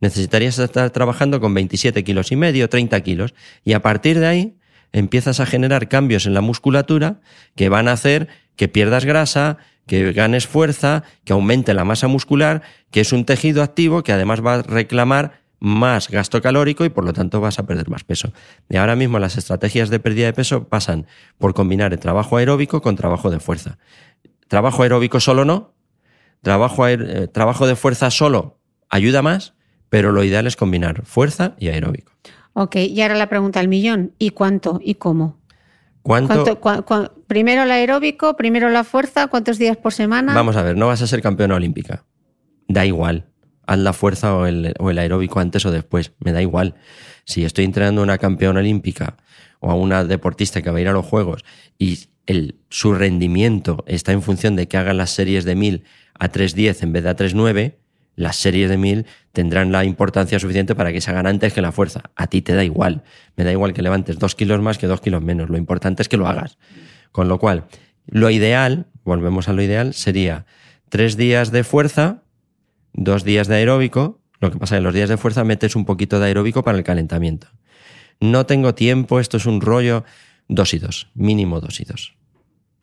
[0.00, 3.34] Necesitarías estar trabajando con 27 kilos y medio, 30 kilos,
[3.64, 4.58] y a partir de ahí
[4.92, 7.20] empiezas a generar cambios en la musculatura
[7.56, 12.62] que van a hacer que pierdas grasa, que ganes fuerza, que aumente la masa muscular,
[12.90, 17.04] que es un tejido activo que además va a reclamar más gasto calórico y por
[17.04, 18.32] lo tanto vas a perder más peso.
[18.68, 21.06] Y ahora mismo las estrategias de pérdida de peso pasan
[21.38, 23.78] por combinar el trabajo aeróbico con trabajo de fuerza.
[24.46, 25.74] Trabajo aeróbico solo no,
[26.42, 29.54] trabajo, eh, trabajo de fuerza solo ayuda más,
[29.90, 32.12] pero lo ideal es combinar fuerza y aeróbico.
[32.52, 35.38] Ok, y ahora la pregunta al millón, ¿y cuánto y cómo?
[36.02, 36.44] ¿Cuánto?
[37.26, 40.34] primero el aeróbico, primero la fuerza, ¿cuántos días por semana?
[40.34, 42.04] Vamos a ver, no vas a ser campeona olímpica
[42.68, 43.26] da igual.
[43.66, 46.74] Haz la fuerza o el, o el aeróbico antes o después, me da igual.
[47.24, 49.16] Si estoy entrenando a una campeona olímpica
[49.60, 51.44] o a una deportista que va a ir a los Juegos
[51.78, 55.84] y el, su rendimiento está en función de que hagan las series de 1000
[56.18, 57.74] a 3.10 en vez de a 3.9,
[58.18, 61.70] las series de 1000 tendrán la importancia suficiente para que se hagan antes que la
[61.70, 62.10] fuerza.
[62.16, 63.04] A ti te da igual.
[63.36, 65.48] Me da igual que levantes dos kilos más que dos kilos menos.
[65.48, 66.58] Lo importante es que lo hagas.
[67.12, 67.66] Con lo cual,
[68.06, 70.46] lo ideal, volvemos a lo ideal, sería
[70.88, 72.24] tres días de fuerza,
[72.92, 74.20] dos días de aeróbico.
[74.40, 76.64] Lo que pasa es que en los días de fuerza metes un poquito de aeróbico
[76.64, 77.46] para el calentamiento.
[78.18, 80.04] No tengo tiempo, esto es un rollo.
[80.48, 82.16] Dos y dos, mínimo dos y dos.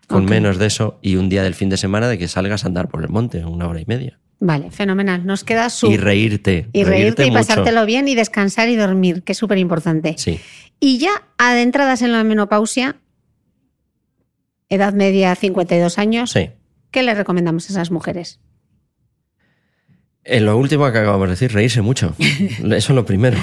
[0.07, 2.67] Con menos de eso y un día del fin de semana de que salgas a
[2.67, 4.19] andar por el monte, una hora y media.
[4.47, 5.25] Vale, fenomenal.
[5.25, 5.87] Nos queda su...
[5.91, 6.69] Y reírte.
[6.71, 7.39] y reírte y mucho.
[7.39, 10.13] pasártelo bien y descansar y dormir, que es súper importante.
[10.19, 10.39] Sí.
[10.79, 12.97] Y ya adentradas en la menopausia,
[14.69, 16.51] edad media 52 años, Sí.
[16.91, 18.39] ¿qué le recomendamos a esas mujeres?
[20.23, 22.13] En lo último que acabamos de decir, reírse mucho.
[22.19, 23.39] Eso es lo primero.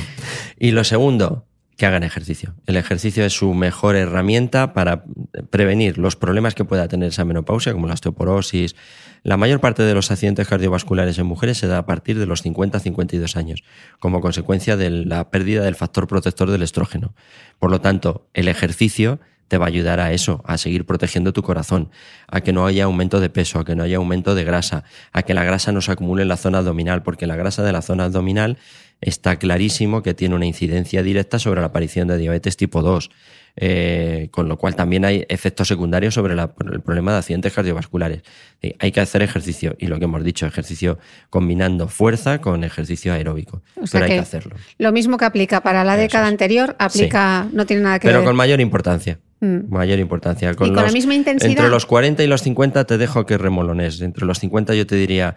[0.56, 2.54] Y lo segundo, que hagan ejercicio.
[2.66, 5.04] El ejercicio es su mejor herramienta para
[5.50, 8.76] prevenir los problemas que pueda tener esa menopausia, como la osteoporosis.
[9.22, 12.44] La mayor parte de los accidentes cardiovasculares en mujeres se da a partir de los
[12.44, 13.62] 50-52 años,
[13.98, 17.14] como consecuencia de la pérdida del factor protector del estrógeno.
[17.58, 19.20] Por lo tanto, el ejercicio
[19.52, 21.90] te va a ayudar a eso, a seguir protegiendo tu corazón,
[22.26, 25.24] a que no haya aumento de peso, a que no haya aumento de grasa, a
[25.24, 27.82] que la grasa no se acumule en la zona abdominal, porque la grasa de la
[27.82, 28.56] zona abdominal
[29.02, 33.10] está clarísimo que tiene una incidencia directa sobre la aparición de diabetes tipo 2,
[33.56, 38.22] eh, con lo cual también hay efectos secundarios sobre la- el problema de accidentes cardiovasculares.
[38.62, 40.98] Eh, hay que hacer ejercicio, y lo que hemos dicho, ejercicio
[41.30, 44.56] combinando fuerza con ejercicio aeróbico, O sea pero hay que que hacerlo.
[44.78, 46.32] Lo mismo que aplica para la Eso década es.
[46.32, 48.26] anterior, aplica, no tiene nada que Pero ver.
[48.26, 49.18] con mayor importancia.
[49.40, 49.70] Mm.
[49.74, 50.52] Mayor importancia.
[50.52, 51.50] ¿Y con la misma intensidad?
[51.50, 54.00] Entre los 40 y los 50 te dejo que remolones.
[54.00, 55.34] Entre los 50 yo te diría,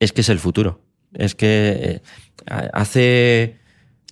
[0.00, 0.80] es que es el futuro.
[1.12, 2.00] Es que
[2.48, 3.58] eh, hace...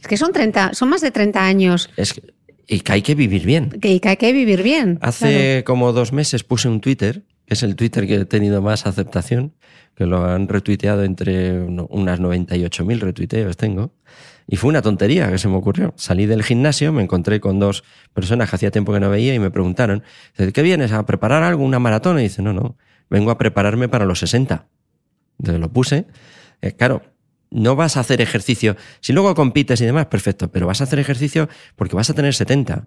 [0.00, 2.22] Es que son 30, son más de 30 años Es que-
[2.66, 3.70] y que hay que vivir bien.
[3.70, 4.98] que, que hay que vivir bien.
[5.00, 8.86] Hace como dos meses puse un Twitter, que es el Twitter que he tenido más
[8.86, 9.54] aceptación,
[9.94, 13.92] que lo han retuiteado entre unas 98.000 retuiteos tengo.
[14.46, 15.94] Y fue una tontería que se me ocurrió.
[15.96, 19.38] Salí del gimnasio, me encontré con dos personas que hacía tiempo que no veía y
[19.38, 20.02] me preguntaron,
[20.36, 20.92] "¿De ¿qué vienes?
[20.92, 22.18] ¿A preparar algo, una maratón?
[22.18, 22.76] Y dice, no, no,
[23.08, 24.66] vengo a prepararme para los 60.
[25.38, 26.06] Entonces lo puse.
[26.60, 27.02] Eh, claro,
[27.52, 28.76] no vas a hacer ejercicio.
[29.00, 32.34] Si luego compites y demás, perfecto, pero vas a hacer ejercicio porque vas a tener
[32.34, 32.86] 70.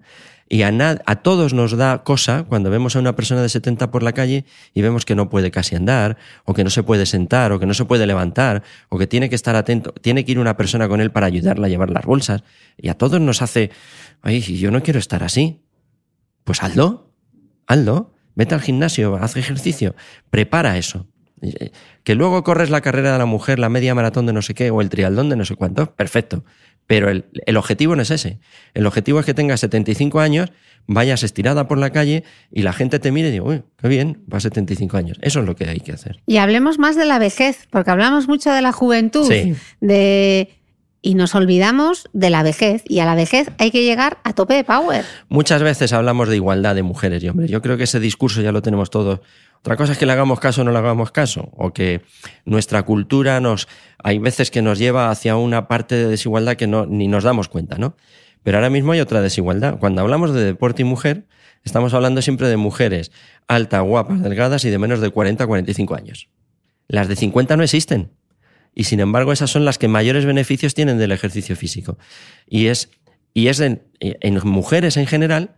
[0.50, 3.92] Y a, na- a todos nos da cosa cuando vemos a una persona de 70
[3.92, 7.06] por la calle y vemos que no puede casi andar, o que no se puede
[7.06, 10.32] sentar, o que no se puede levantar, o que tiene que estar atento, tiene que
[10.34, 12.44] ir una persona con él para ayudarla a llevar las bolsas.
[12.78, 13.72] Y a todos nos hace,
[14.22, 15.62] ay, yo no quiero estar así.
[16.44, 17.12] Pues hazlo,
[17.68, 19.96] hazlo, vete al gimnasio, haz ejercicio,
[20.30, 21.08] prepara eso.
[22.04, 24.72] Que luego corres la carrera de la mujer, la media maratón de no sé qué,
[24.72, 26.44] o el trialdón de no sé cuánto, perfecto.
[26.88, 28.40] Pero el, el objetivo no es ese.
[28.74, 30.52] El objetivo es que tengas 75 años,
[30.86, 34.24] vayas estirada por la calle y la gente te mire y diga, uy, qué bien,
[34.32, 35.18] va a 75 años.
[35.22, 36.22] Eso es lo que hay que hacer.
[36.28, 39.56] Y hablemos más de la vejez, porque hablamos mucho de la juventud, Sí.
[39.82, 40.50] de
[41.02, 42.84] y nos olvidamos de la vejez.
[42.88, 45.06] Y a la vejez hay que llegar a tope de power.
[45.30, 47.52] Muchas veces hablamos de igualdad de mujeres y hombres.
[47.52, 49.20] Yo creo que ese discurso ya lo tenemos todos.
[49.66, 52.02] Otra cosa es que le hagamos caso o no le hagamos caso, o que
[52.46, 56.86] nuestra cultura nos, hay veces que nos lleva hacia una parte de desigualdad que no,
[56.86, 57.98] ni nos damos cuenta, ¿no?
[58.44, 59.80] Pero ahora mismo hay otra desigualdad.
[59.80, 61.26] Cuando hablamos de deporte y mujer,
[61.64, 63.12] estamos hablando siempre de mujeres
[63.48, 66.30] altas, guapas, delgadas y de menos de 40 a 45 años.
[66.88, 68.12] Las de 50 no existen.
[68.76, 71.98] Y sin embargo, esas son las que mayores beneficios tienen del ejercicio físico.
[72.46, 72.92] Y es,
[73.34, 75.56] y es en, en mujeres en general,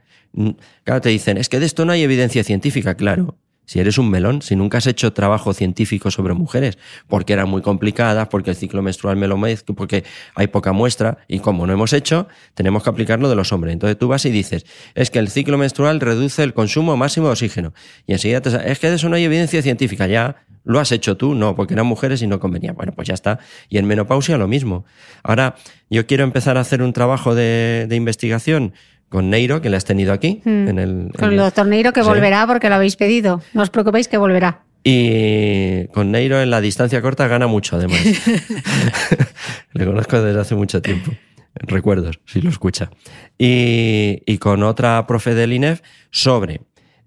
[0.86, 3.38] claro, te dicen, es que de esto no hay evidencia científica, claro.
[3.68, 7.62] Si eres un melón, si nunca has hecho trabajo científico sobre mujeres, porque eran muy
[7.62, 10.06] complicadas, porque el ciclo menstrual me lo mezclo, porque
[10.36, 13.74] hay poca muestra, y como no hemos hecho, tenemos que aplicarlo de los hombres.
[13.74, 14.66] Entonces tú vas y dices,
[14.96, 17.74] es que el ciclo menstrual reduce el consumo máximo de oxígeno.
[18.08, 21.18] Y enseguida te es que de eso no hay evidencia científica, ya lo has hecho
[21.18, 22.72] tú, no, porque eran mujeres y no convenía.
[22.72, 23.40] Bueno, pues ya está.
[23.68, 24.86] Y en menopausia lo mismo.
[25.24, 25.56] Ahora,
[25.90, 28.74] yo quiero empezar a hacer un trabajo de, de investigación
[29.10, 30.42] con Neiro, que le has tenido aquí.
[30.46, 31.10] En el, Hmm.
[31.12, 32.08] Con en el el- doctor Neiro que Sí.
[32.08, 33.42] volverá porque lo habéis pedido.
[33.54, 34.64] No os preocupéis que volverá.
[34.84, 38.00] Y con Neiro en la distancia corta gana mucho, además.
[39.74, 41.12] Le conozco desde hace mucho tiempo.
[41.56, 42.92] Recuerdos, si lo escucha.
[43.38, 45.82] Y, y con otra profe del INEF
[46.12, 46.62] sobre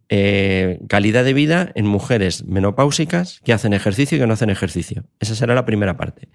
[0.09, 5.05] eh, calidad de vida en mujeres menopáusicas que hacen ejercicio y que no hacen ejercicio.
[5.21, 6.29] Esa será la primera parte.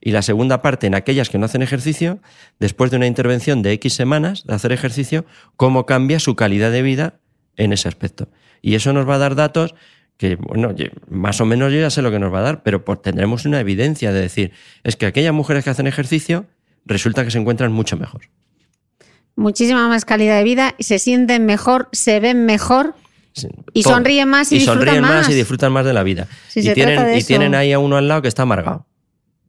[0.00, 2.20] Y la segunda parte, en aquellas que no hacen ejercicio,
[2.58, 5.26] después de una intervención de X semanas de hacer ejercicio,
[5.56, 7.20] cómo cambia su calidad de vida
[7.56, 8.28] en ese aspecto.
[8.62, 9.74] Y eso nos va a dar datos
[10.16, 10.74] que bueno,
[11.08, 13.46] más o menos yo ya sé lo que nos va a dar, pero pues tendremos
[13.46, 14.52] una evidencia de decir,
[14.84, 16.44] es que aquellas mujeres que hacen ejercicio
[16.84, 18.22] resulta que se encuentran mucho mejor.
[19.34, 22.94] Muchísima más calidad de vida, y se sienten mejor, se ven mejor
[23.32, 23.94] Sí, Y todo.
[23.94, 25.10] sonríen más y disfrutan sonríen más.
[25.12, 25.30] más.
[25.30, 26.26] y disfrutan más de la vida.
[26.48, 28.86] Si y tienen, y tienen ahí a uno al lado que está amargado.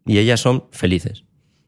[0.06, 1.24] Y ellas son felices.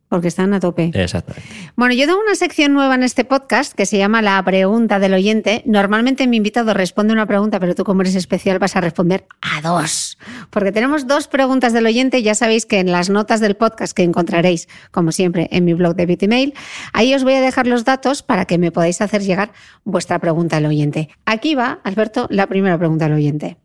[0.09, 0.91] porque están a tope.
[0.93, 1.49] Exactamente.
[1.75, 5.15] Bueno, yo tengo una sección nueva en este podcast que se llama La pregunta del
[5.15, 5.63] oyente.
[5.65, 9.67] Normalmente mi invitado responde una pregunta, pero tú como eres especial vas a responder a
[9.67, 10.19] dos.
[10.51, 12.21] Porque tenemos dos preguntas del oyente.
[12.21, 15.95] Ya sabéis que en las notas del podcast que encontraréis, como siempre, en mi blog
[15.95, 16.53] de Bitmail,
[16.93, 19.51] ahí os voy a dejar los datos para que me podáis hacer llegar
[19.83, 21.09] vuestra pregunta al oyente.
[21.25, 23.57] Aquí va, Alberto, la primera pregunta del oyente.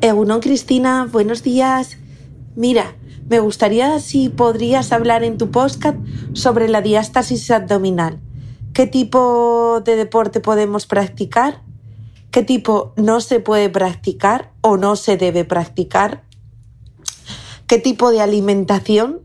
[0.00, 1.96] Egunon Cristina, buenos días.
[2.54, 2.94] Mira,
[3.28, 5.98] me gustaría si podrías hablar en tu podcast
[6.34, 8.20] sobre la diástasis abdominal.
[8.72, 11.62] ¿Qué tipo de deporte podemos practicar?
[12.30, 16.22] ¿Qué tipo no se puede practicar o no se debe practicar?
[17.66, 19.22] ¿Qué tipo de alimentación?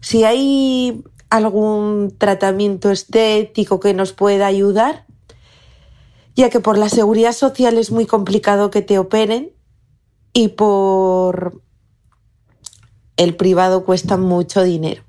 [0.00, 5.04] Si hay algún tratamiento estético que nos pueda ayudar,
[6.34, 9.52] ya que por la seguridad social es muy complicado que te operen
[10.32, 11.62] y por
[13.16, 15.02] el privado cuesta mucho dinero.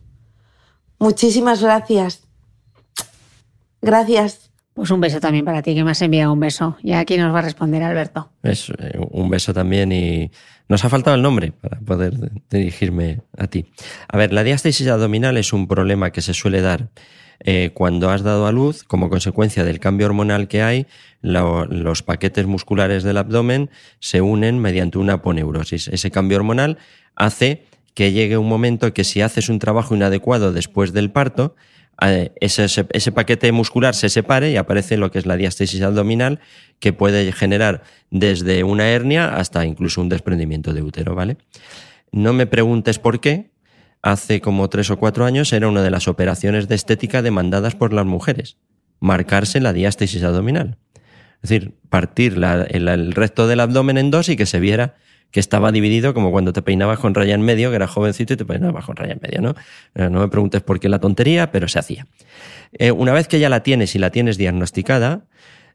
[1.00, 2.24] Muchísimas gracias.
[3.82, 4.52] Gracias.
[4.74, 6.76] Pues un beso también para ti, que me has enviado un beso.
[6.84, 8.30] Y aquí nos va a responder Alberto.
[8.44, 10.30] Es eh, un beso también y
[10.68, 12.14] nos ha faltado el nombre para poder
[12.50, 13.68] dirigirme a ti.
[14.10, 16.90] A ver, la diástasis abdominal es un problema que se suele dar
[17.40, 20.88] eh, cuando has dado a luz, como consecuencia del cambio hormonal que hay,
[21.22, 23.70] lo- los paquetes musculares del abdomen
[24.00, 25.88] se unen mediante una aponeurosis.
[25.90, 26.78] Ese cambio hormonal
[27.16, 27.64] hace
[27.94, 31.56] que llegue un momento que si haces un trabajo inadecuado después del parto,
[32.02, 36.40] eh, ese, ese- paquete muscular se separe y aparece lo que es la diástasis abdominal,
[36.80, 41.38] que puede generar desde una hernia hasta incluso un desprendimiento de útero, ¿vale?
[42.12, 43.50] No me preguntes por qué.
[44.02, 47.94] Hace como tres o cuatro años era una de las operaciones de estética demandadas por
[47.94, 48.58] las mujeres.
[49.00, 50.78] Marcarse la diástasis abdominal.
[51.42, 54.96] Es decir, partir el resto del abdomen en dos y que se viera
[55.32, 58.38] que estaba dividido como cuando te peinabas con raya en medio, que era jovencito y
[58.38, 59.56] te peinabas con raya en medio, ¿no?
[59.94, 62.08] Eh, No me preguntes por qué la tontería, pero se hacía.
[62.72, 65.26] Eh, una vez que ya la tienes y la tienes diagnosticada,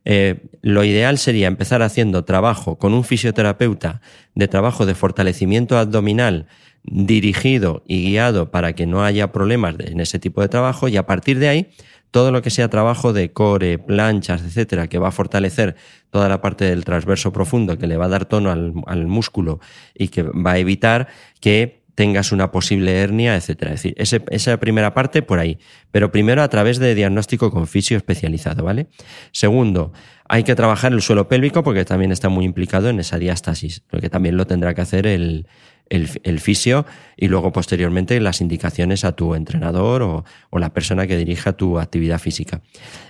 [0.04, 4.00] eh, lo ideal sería empezar haciendo trabajo con un fisioterapeuta
[4.34, 6.46] de trabajo de fortalecimiento abdominal
[6.82, 11.06] dirigido y guiado para que no haya problemas en ese tipo de trabajo y a
[11.06, 11.70] partir de ahí
[12.10, 15.76] todo lo que sea trabajo de core, planchas, etcétera, que va a fortalecer
[16.10, 19.60] toda la parte del transverso profundo, que le va a dar tono al músculo
[19.94, 21.06] y que va a evitar
[21.40, 23.74] que tengas una posible hernia, etcétera.
[23.74, 25.58] Es decir, esa primera parte por ahí.
[25.90, 28.86] Pero primero a través de diagnóstico con fisio especializado, ¿vale?
[29.32, 29.92] Segundo,
[30.26, 34.00] hay que trabajar el suelo pélvico porque también está muy implicado en esa diástasis, lo
[34.00, 35.46] que también lo tendrá que hacer el,
[35.90, 36.86] el, el fisio
[37.18, 41.78] y luego posteriormente las indicaciones a tu entrenador o, o la persona que dirija tu
[41.78, 42.62] actividad física.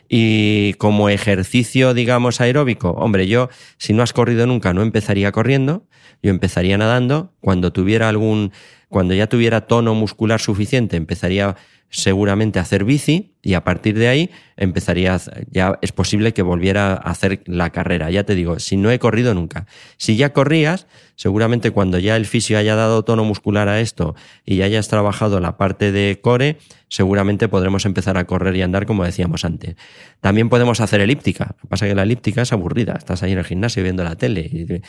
[0.09, 5.87] Y como ejercicio, digamos, aeróbico, hombre, yo si no has corrido nunca no empezaría corriendo,
[6.23, 8.53] yo empezaría nadando, cuando tuviera algún,
[8.91, 11.57] cuando ya tuviera tono muscular suficiente, empezaría
[11.91, 15.17] seguramente a hacer bici y a partir de ahí empezaría,
[15.51, 18.11] ya es posible que volviera a hacer la carrera.
[18.11, 19.67] Ya te digo, si no he corrido nunca.
[19.97, 24.57] Si ya corrías, seguramente cuando ya el fisio haya dado tono muscular a esto y
[24.57, 29.05] ya hayas trabajado la parte de core, seguramente podremos empezar a correr y andar como
[29.05, 29.77] decíamos antes.
[30.21, 31.55] También podemos hacer elíptica.
[31.57, 32.95] Lo que pasa es que la elíptica es aburrida.
[32.99, 34.41] Estás ahí en el gimnasio viendo la tele.
[34.43, 34.83] Y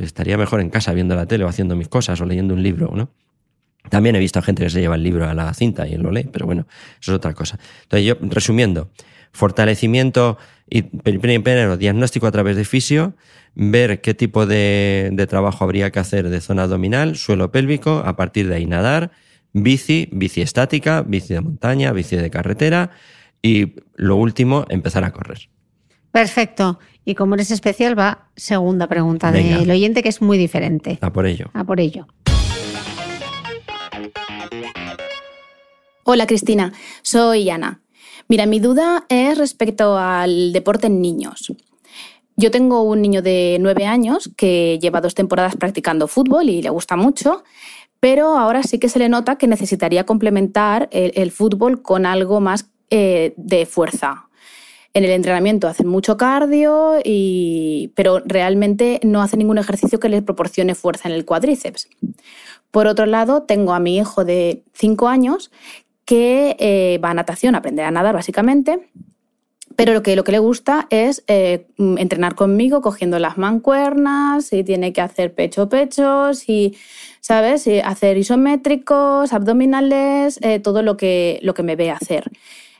[0.00, 2.92] estaría mejor en casa viendo la tele o haciendo mis cosas o leyendo un libro,
[2.94, 3.10] ¿no?
[3.90, 6.10] También he visto a gente que se lleva el libro a la cinta y lo
[6.10, 6.66] lee, pero bueno,
[7.00, 7.58] eso es otra cosa.
[7.82, 8.90] Entonces, yo, resumiendo,
[9.32, 10.38] fortalecimiento
[10.70, 13.14] y pri- pri- primero diagnóstico a través de fisio,
[13.54, 18.16] ver qué tipo de, de trabajo habría que hacer de zona abdominal, suelo pélvico, a
[18.16, 19.10] partir de ahí nadar,
[19.52, 22.90] bici, bici estática, bici de montaña, bici de carretera
[23.42, 25.50] y lo último, empezar a correr.
[26.10, 26.78] Perfecto.
[27.04, 29.58] Y como eres especial, va segunda pregunta Venga.
[29.58, 30.98] del oyente, que es muy diferente.
[31.02, 31.50] A por ello.
[31.52, 32.06] A por ello.
[36.06, 37.80] Hola Cristina, soy Ana.
[38.28, 41.50] Mira, mi duda es respecto al deporte en niños.
[42.36, 46.68] Yo tengo un niño de nueve años que lleva dos temporadas practicando fútbol y le
[46.68, 47.42] gusta mucho,
[48.00, 52.68] pero ahora sí que se le nota que necesitaría complementar el, fútbol con algo más
[52.90, 54.28] eh, de fuerza.
[54.92, 60.20] En el entrenamiento hacen mucho cardio, y, pero realmente no hace ningún ejercicio que le
[60.22, 61.88] proporcione fuerza en el cuádriceps.
[62.74, 65.52] Por otro lado, tengo a mi hijo de 5 años
[66.04, 68.88] que eh, va a natación aprender a nadar básicamente,
[69.76, 74.52] Pero lo que, lo que le gusta es eh, mm, entrenar conmigo, cogiendo las mancuernas,
[74.52, 76.76] y tiene que hacer pecho-pechos, y,
[77.20, 77.66] ¿sabes?
[77.82, 82.30] Hacer isométricos, abdominales, eh, todo lo que, lo que me ve hacer.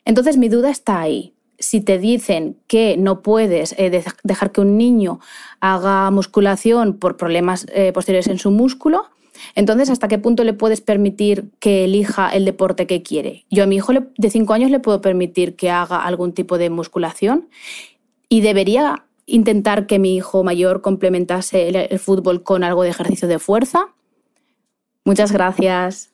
[0.05, 1.33] Entonces mi duda está ahí.
[1.59, 5.19] Si te dicen que no puedes de- dejar que un niño
[5.61, 9.07] haga musculación por problemas posteriores en su músculo,
[9.55, 13.45] entonces ¿hasta qué punto le puedes permitir que elija el deporte que quiere?
[13.51, 16.71] Yo a mi hijo de 5 años le puedo permitir que haga algún tipo de
[16.71, 17.49] musculación
[18.29, 23.29] y debería intentar que mi hijo mayor complementase el, el fútbol con algo de ejercicio
[23.29, 23.89] de fuerza.
[25.05, 26.11] Muchas gracias.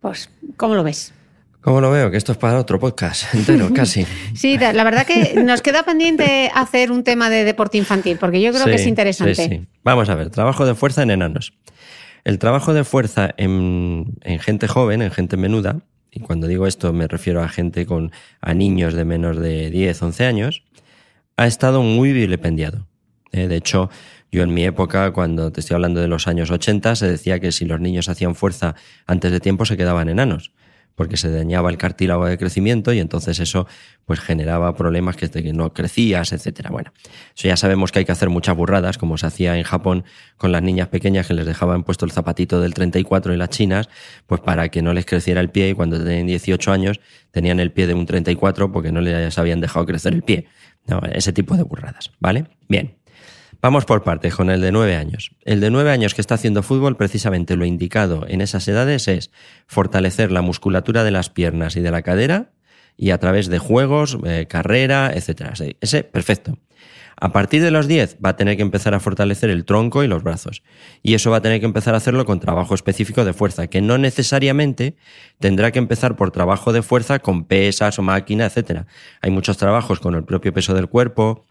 [0.00, 1.14] Pues, ¿cómo lo ves?
[1.62, 2.10] ¿Cómo lo veo?
[2.10, 4.04] Que esto es para otro podcast entero, casi.
[4.34, 8.52] Sí, la verdad que nos queda pendiente hacer un tema de deporte infantil, porque yo
[8.52, 9.34] creo que es interesante.
[9.36, 9.66] sí, sí.
[9.84, 11.52] Vamos a ver, trabajo de fuerza en enanos.
[12.24, 15.80] El trabajo de fuerza en, en gente joven, en gente menuda,
[16.12, 20.02] y cuando digo esto me refiero a gente con a niños de menos de 10,
[20.02, 20.62] 11 años,
[21.36, 22.86] ha estado muy vilipendiado.
[23.32, 23.90] Eh, de hecho,
[24.30, 27.50] yo en mi época, cuando te estoy hablando de los años 80, se decía que
[27.50, 28.74] si los niños hacían fuerza
[29.06, 30.52] antes de tiempo se quedaban enanos,
[30.94, 33.66] porque se dañaba el cartílago de crecimiento y entonces eso
[34.04, 36.70] pues generaba problemas que, no crecías, etcétera.
[36.70, 36.92] Bueno,
[37.36, 40.04] eso ya sabemos que hay que hacer muchas burradas, como se hacía en Japón
[40.36, 43.88] con las niñas pequeñas que les dejaban puesto el zapatito del 34 y las chinas,
[44.26, 47.72] pues para que no les creciera el pie y cuando tenían 18 años tenían el
[47.72, 50.46] pie de un 34 porque no les habían dejado crecer el pie.
[50.86, 52.46] No, ese tipo de burradas, ¿vale?
[52.68, 53.01] Bien.
[53.62, 55.30] Vamos por partes con el de nueve años.
[55.44, 59.30] El de nueve años que está haciendo fútbol, precisamente lo indicado en esas edades es
[59.68, 62.50] fortalecer la musculatura de las piernas y de la cadera
[62.96, 65.12] y a través de juegos, eh, carrera.
[65.54, 66.58] Sí, Ese, perfecto.
[67.16, 70.08] A partir de los 10 va a tener que empezar a fortalecer el tronco y
[70.08, 70.64] los brazos.
[71.04, 73.80] Y eso va a tener que empezar a hacerlo con trabajo específico de fuerza, que
[73.80, 74.96] no necesariamente
[75.38, 78.88] tendrá que empezar por trabajo de fuerza con pesas o máquina, etcétera.
[79.20, 81.46] Hay muchos trabajos con el propio peso del cuerpo,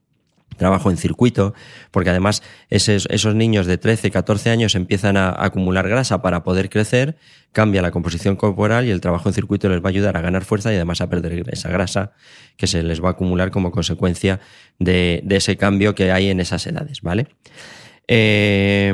[0.57, 1.53] trabajo en circuito,
[1.91, 6.69] porque además esos, esos niños de 13, 14 años empiezan a acumular grasa para poder
[6.69, 7.17] crecer,
[7.51, 10.45] cambia la composición corporal y el trabajo en circuito les va a ayudar a ganar
[10.45, 12.13] fuerza y además a perder esa grasa
[12.57, 14.39] que se les va a acumular como consecuencia
[14.79, 17.27] de, de ese cambio que hay en esas edades, ¿vale?
[18.07, 18.93] Eh,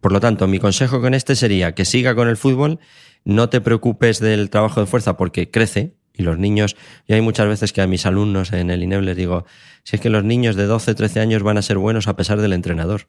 [0.00, 2.78] por lo tanto, mi consejo con este sería que siga con el fútbol,
[3.24, 6.76] no te preocupes del trabajo de fuerza porque crece, y los niños,
[7.06, 9.46] yo hay muchas veces que a mis alumnos en el INEB les digo,
[9.84, 12.40] si es que los niños de 12, 13 años van a ser buenos a pesar
[12.40, 13.08] del entrenador,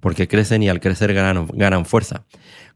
[0.00, 2.24] porque crecen y al crecer ganan, fuerza.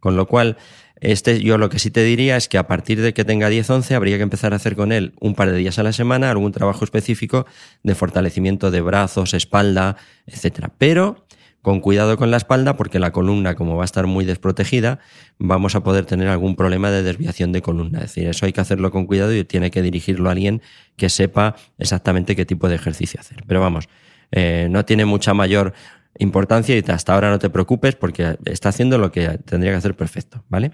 [0.01, 0.57] Con lo cual,
[1.01, 3.68] este, yo lo que sí te diría es que a partir de que tenga 10,
[3.68, 6.30] 11, habría que empezar a hacer con él un par de días a la semana
[6.30, 7.47] algún trabajo específico
[7.82, 10.72] de fortalecimiento de brazos, espalda, etcétera.
[10.78, 11.26] Pero
[11.67, 15.01] con cuidado con la espalda porque la columna, como va a estar muy desprotegida,
[15.37, 17.99] vamos a poder tener algún problema de desviación de columna.
[17.99, 20.62] Es decir, eso hay que hacerlo con cuidado y tiene que dirigirlo a alguien
[20.95, 23.43] que sepa exactamente qué tipo de ejercicio hacer.
[23.49, 23.89] Pero vamos,
[24.31, 25.73] eh, no tiene mucha mayor
[26.21, 29.97] importancia y hasta ahora no te preocupes porque está haciendo lo que tendría que hacer
[29.97, 30.71] perfecto, ¿vale?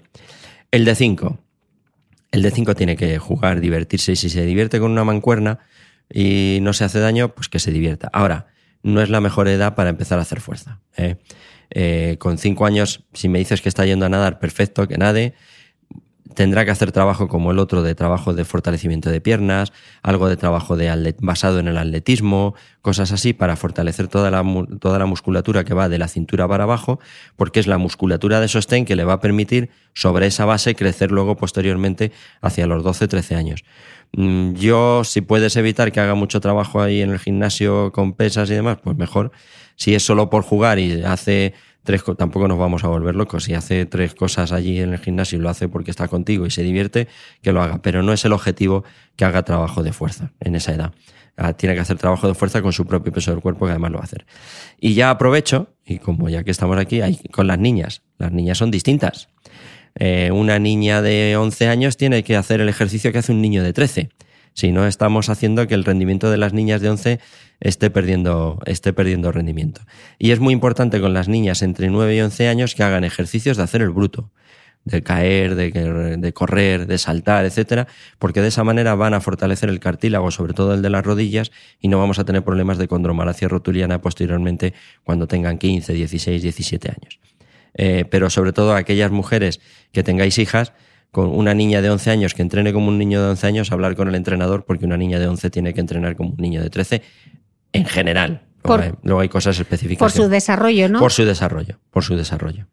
[0.69, 1.39] El de 5.
[2.33, 5.57] El de 5 tiene que jugar, divertirse y si se divierte con una mancuerna
[6.07, 8.11] y no se hace daño, pues que se divierta.
[8.13, 8.52] Ahora,
[8.83, 10.79] no es la mejor edad para empezar a hacer fuerza.
[10.97, 11.15] ¿eh?
[11.71, 15.33] Eh, con cinco años, si me dices que está yendo a nadar, perfecto, que nade.
[16.35, 19.71] Tendrá que hacer trabajo como el otro de trabajo de fortalecimiento de piernas,
[20.01, 24.43] algo de trabajo de basado en el atletismo, cosas así para fortalecer toda la,
[24.79, 26.99] toda la musculatura que va de la cintura para abajo,
[27.35, 31.11] porque es la musculatura de sostén que le va a permitir sobre esa base crecer
[31.11, 32.11] luego posteriormente
[32.41, 33.63] hacia los 12-13 años.
[34.15, 38.49] Mm, Yo, si puedes evitar que haga mucho trabajo ahí en el gimnasio con pesas
[38.49, 39.31] y demás, pues mejor.
[39.75, 41.53] Si es solo por jugar y hace
[41.83, 43.45] tres, co- tampoco nos vamos a volver locos.
[43.45, 46.51] Si hace tres cosas allí en el gimnasio y lo hace porque está contigo y
[46.51, 47.07] se divierte,
[47.41, 47.81] que lo haga.
[47.81, 48.83] Pero no es el objetivo
[49.15, 50.93] que haga trabajo de fuerza en esa edad.
[51.35, 53.89] Ah, Tiene que hacer trabajo de fuerza con su propio peso del cuerpo, que además
[53.91, 54.27] lo va a hacer.
[54.79, 57.01] Y ya aprovecho, y como ya que estamos aquí,
[57.31, 58.03] con las niñas.
[58.19, 59.29] Las niñas son distintas.
[59.95, 63.63] Eh, una niña de 11 años tiene que hacer el ejercicio que hace un niño
[63.63, 64.09] de 13.
[64.53, 67.19] Si no, estamos haciendo que el rendimiento de las niñas de 11
[67.59, 69.81] esté perdiendo, esté perdiendo rendimiento.
[70.19, 73.57] Y es muy importante con las niñas entre 9 y 11 años que hagan ejercicios
[73.57, 74.31] de hacer el bruto,
[74.85, 75.71] de caer, de,
[76.17, 77.87] de correr, de saltar, etcétera,
[78.19, 81.51] porque de esa manera van a fortalecer el cartílago, sobre todo el de las rodillas,
[81.79, 84.73] y no vamos a tener problemas de condromalacia rotuliana posteriormente
[85.03, 87.19] cuando tengan 15, 16, 17 años.
[87.75, 89.59] Eh, pero sobre todo aquellas mujeres
[89.91, 90.73] que tengáis hijas,
[91.11, 93.95] con una niña de 11 años que entrene como un niño de 11 años, hablar
[93.95, 96.69] con el entrenador, porque una niña de 11 tiene que entrenar como un niño de
[96.69, 97.01] 13
[97.73, 98.41] en general.
[98.63, 99.99] Luego, hay, luego hay cosas específicas.
[99.99, 100.99] Por su desarrollo, ¿no?
[100.99, 102.67] por su desarrollo, por su desarrollo.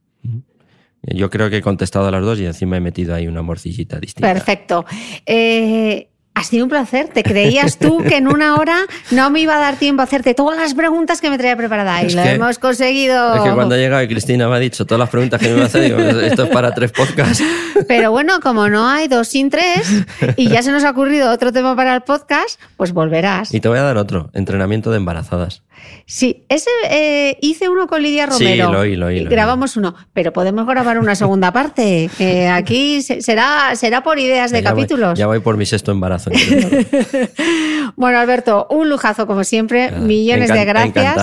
[1.03, 3.99] Yo creo que he contestado a las dos y encima he metido ahí una morcillita
[3.99, 4.33] distinta.
[4.33, 4.85] Perfecto.
[5.25, 7.09] Eh, Ha sido un placer.
[7.09, 8.79] ¿Te creías tú que en una hora
[9.11, 12.03] no me iba a dar tiempo a hacerte todas las preguntas que me traía preparada?
[12.03, 13.35] Y Es lo que- hemos conseguido.
[13.35, 15.55] Es que cuando ha llegado y Cristina me ha dicho todas las preguntas que me
[15.55, 17.43] iba a hacer, digo, esto es para tres podcasts.
[17.89, 20.05] Pero bueno, como no hay dos sin tres
[20.37, 23.53] y ya se nos ha ocurrido otro tema para el podcast, pues volverás.
[23.53, 25.63] Y te voy a dar otro, entrenamiento de embarazadas.
[26.05, 28.71] Sí, ese eh, hice uno con Lidia Sí, Romero.
[28.71, 29.31] lo oí, lo oí, lo oí.
[29.31, 32.11] grabamos uno, pero podemos grabar una segunda parte.
[32.19, 35.19] que aquí se- será, será por ideas de Ya voy- capítulos.
[35.19, 36.20] ya voy por mi sexto embarazo.
[37.97, 39.91] Bueno, Alberto, un lujazo como siempre.
[39.93, 41.17] Ah, Millones de gracias.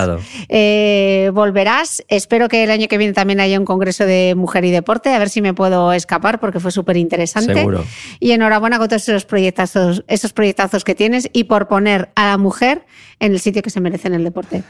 [0.50, 2.04] Eh, volverás.
[2.08, 5.14] Espero que el año que viene también haya un congreso de mujer y deporte.
[5.14, 7.54] A ver si me puedo escapar porque fue súper interesante.
[7.54, 7.84] Seguro.
[8.20, 12.38] Y enhorabuena con todos esos proyectazos, esos proyectazos que tienes y por poner a la
[12.38, 12.86] mujer
[13.20, 14.64] en el sitio que se merece en el deporte.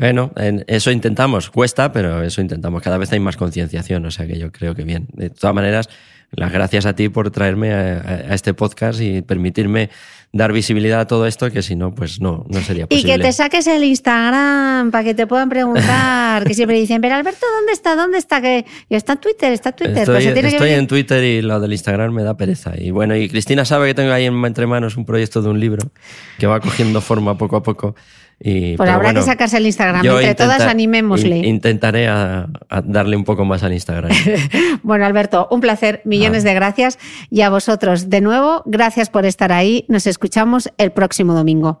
[0.00, 1.50] Bueno, en- eso intentamos.
[1.50, 2.82] Cuesta, pero eso intentamos.
[2.82, 5.06] Cada vez hay más concienciación, o sea que yo creo que bien.
[5.12, 5.88] De todas maneras,
[6.32, 9.90] las gracias a ti por traerme a, este podcast y permitirme
[10.32, 13.14] dar visibilidad a todo esto, que si no, pues no, no sería Y posible.
[13.16, 17.44] que te saques el Instagram para que te puedan preguntar, que siempre dicen, pero Alberto,
[17.56, 17.96] ¿dónde está?
[17.96, 18.40] ¿Dónde está?
[18.40, 19.98] Que está en Twitter, está en Twitter.
[19.98, 20.78] Estoy, pues tiene estoy venir".
[20.78, 22.74] en Twitter y lo del Instagram me da pereza.
[22.78, 25.58] Y bueno, y Cristina sabe que tengo ahí en- entre manos un proyecto de un
[25.58, 25.90] libro
[26.38, 27.96] que va cogiendo forma poco a poco.
[28.42, 30.04] Y, Pues pero habrá bueno, que sacarse el Instagram.
[30.06, 31.36] Entre todas, animémosle.
[31.38, 34.10] in- intentaré a- a darle un poco más al Instagram.
[34.82, 36.48] Bueno, Alberto, un placer, millones Ah.
[36.48, 36.98] de gracias.
[37.30, 39.84] Y a vosotros, de nuevo, gracias por estar ahí.
[39.88, 41.80] Nos escuchamos el próximo domingo.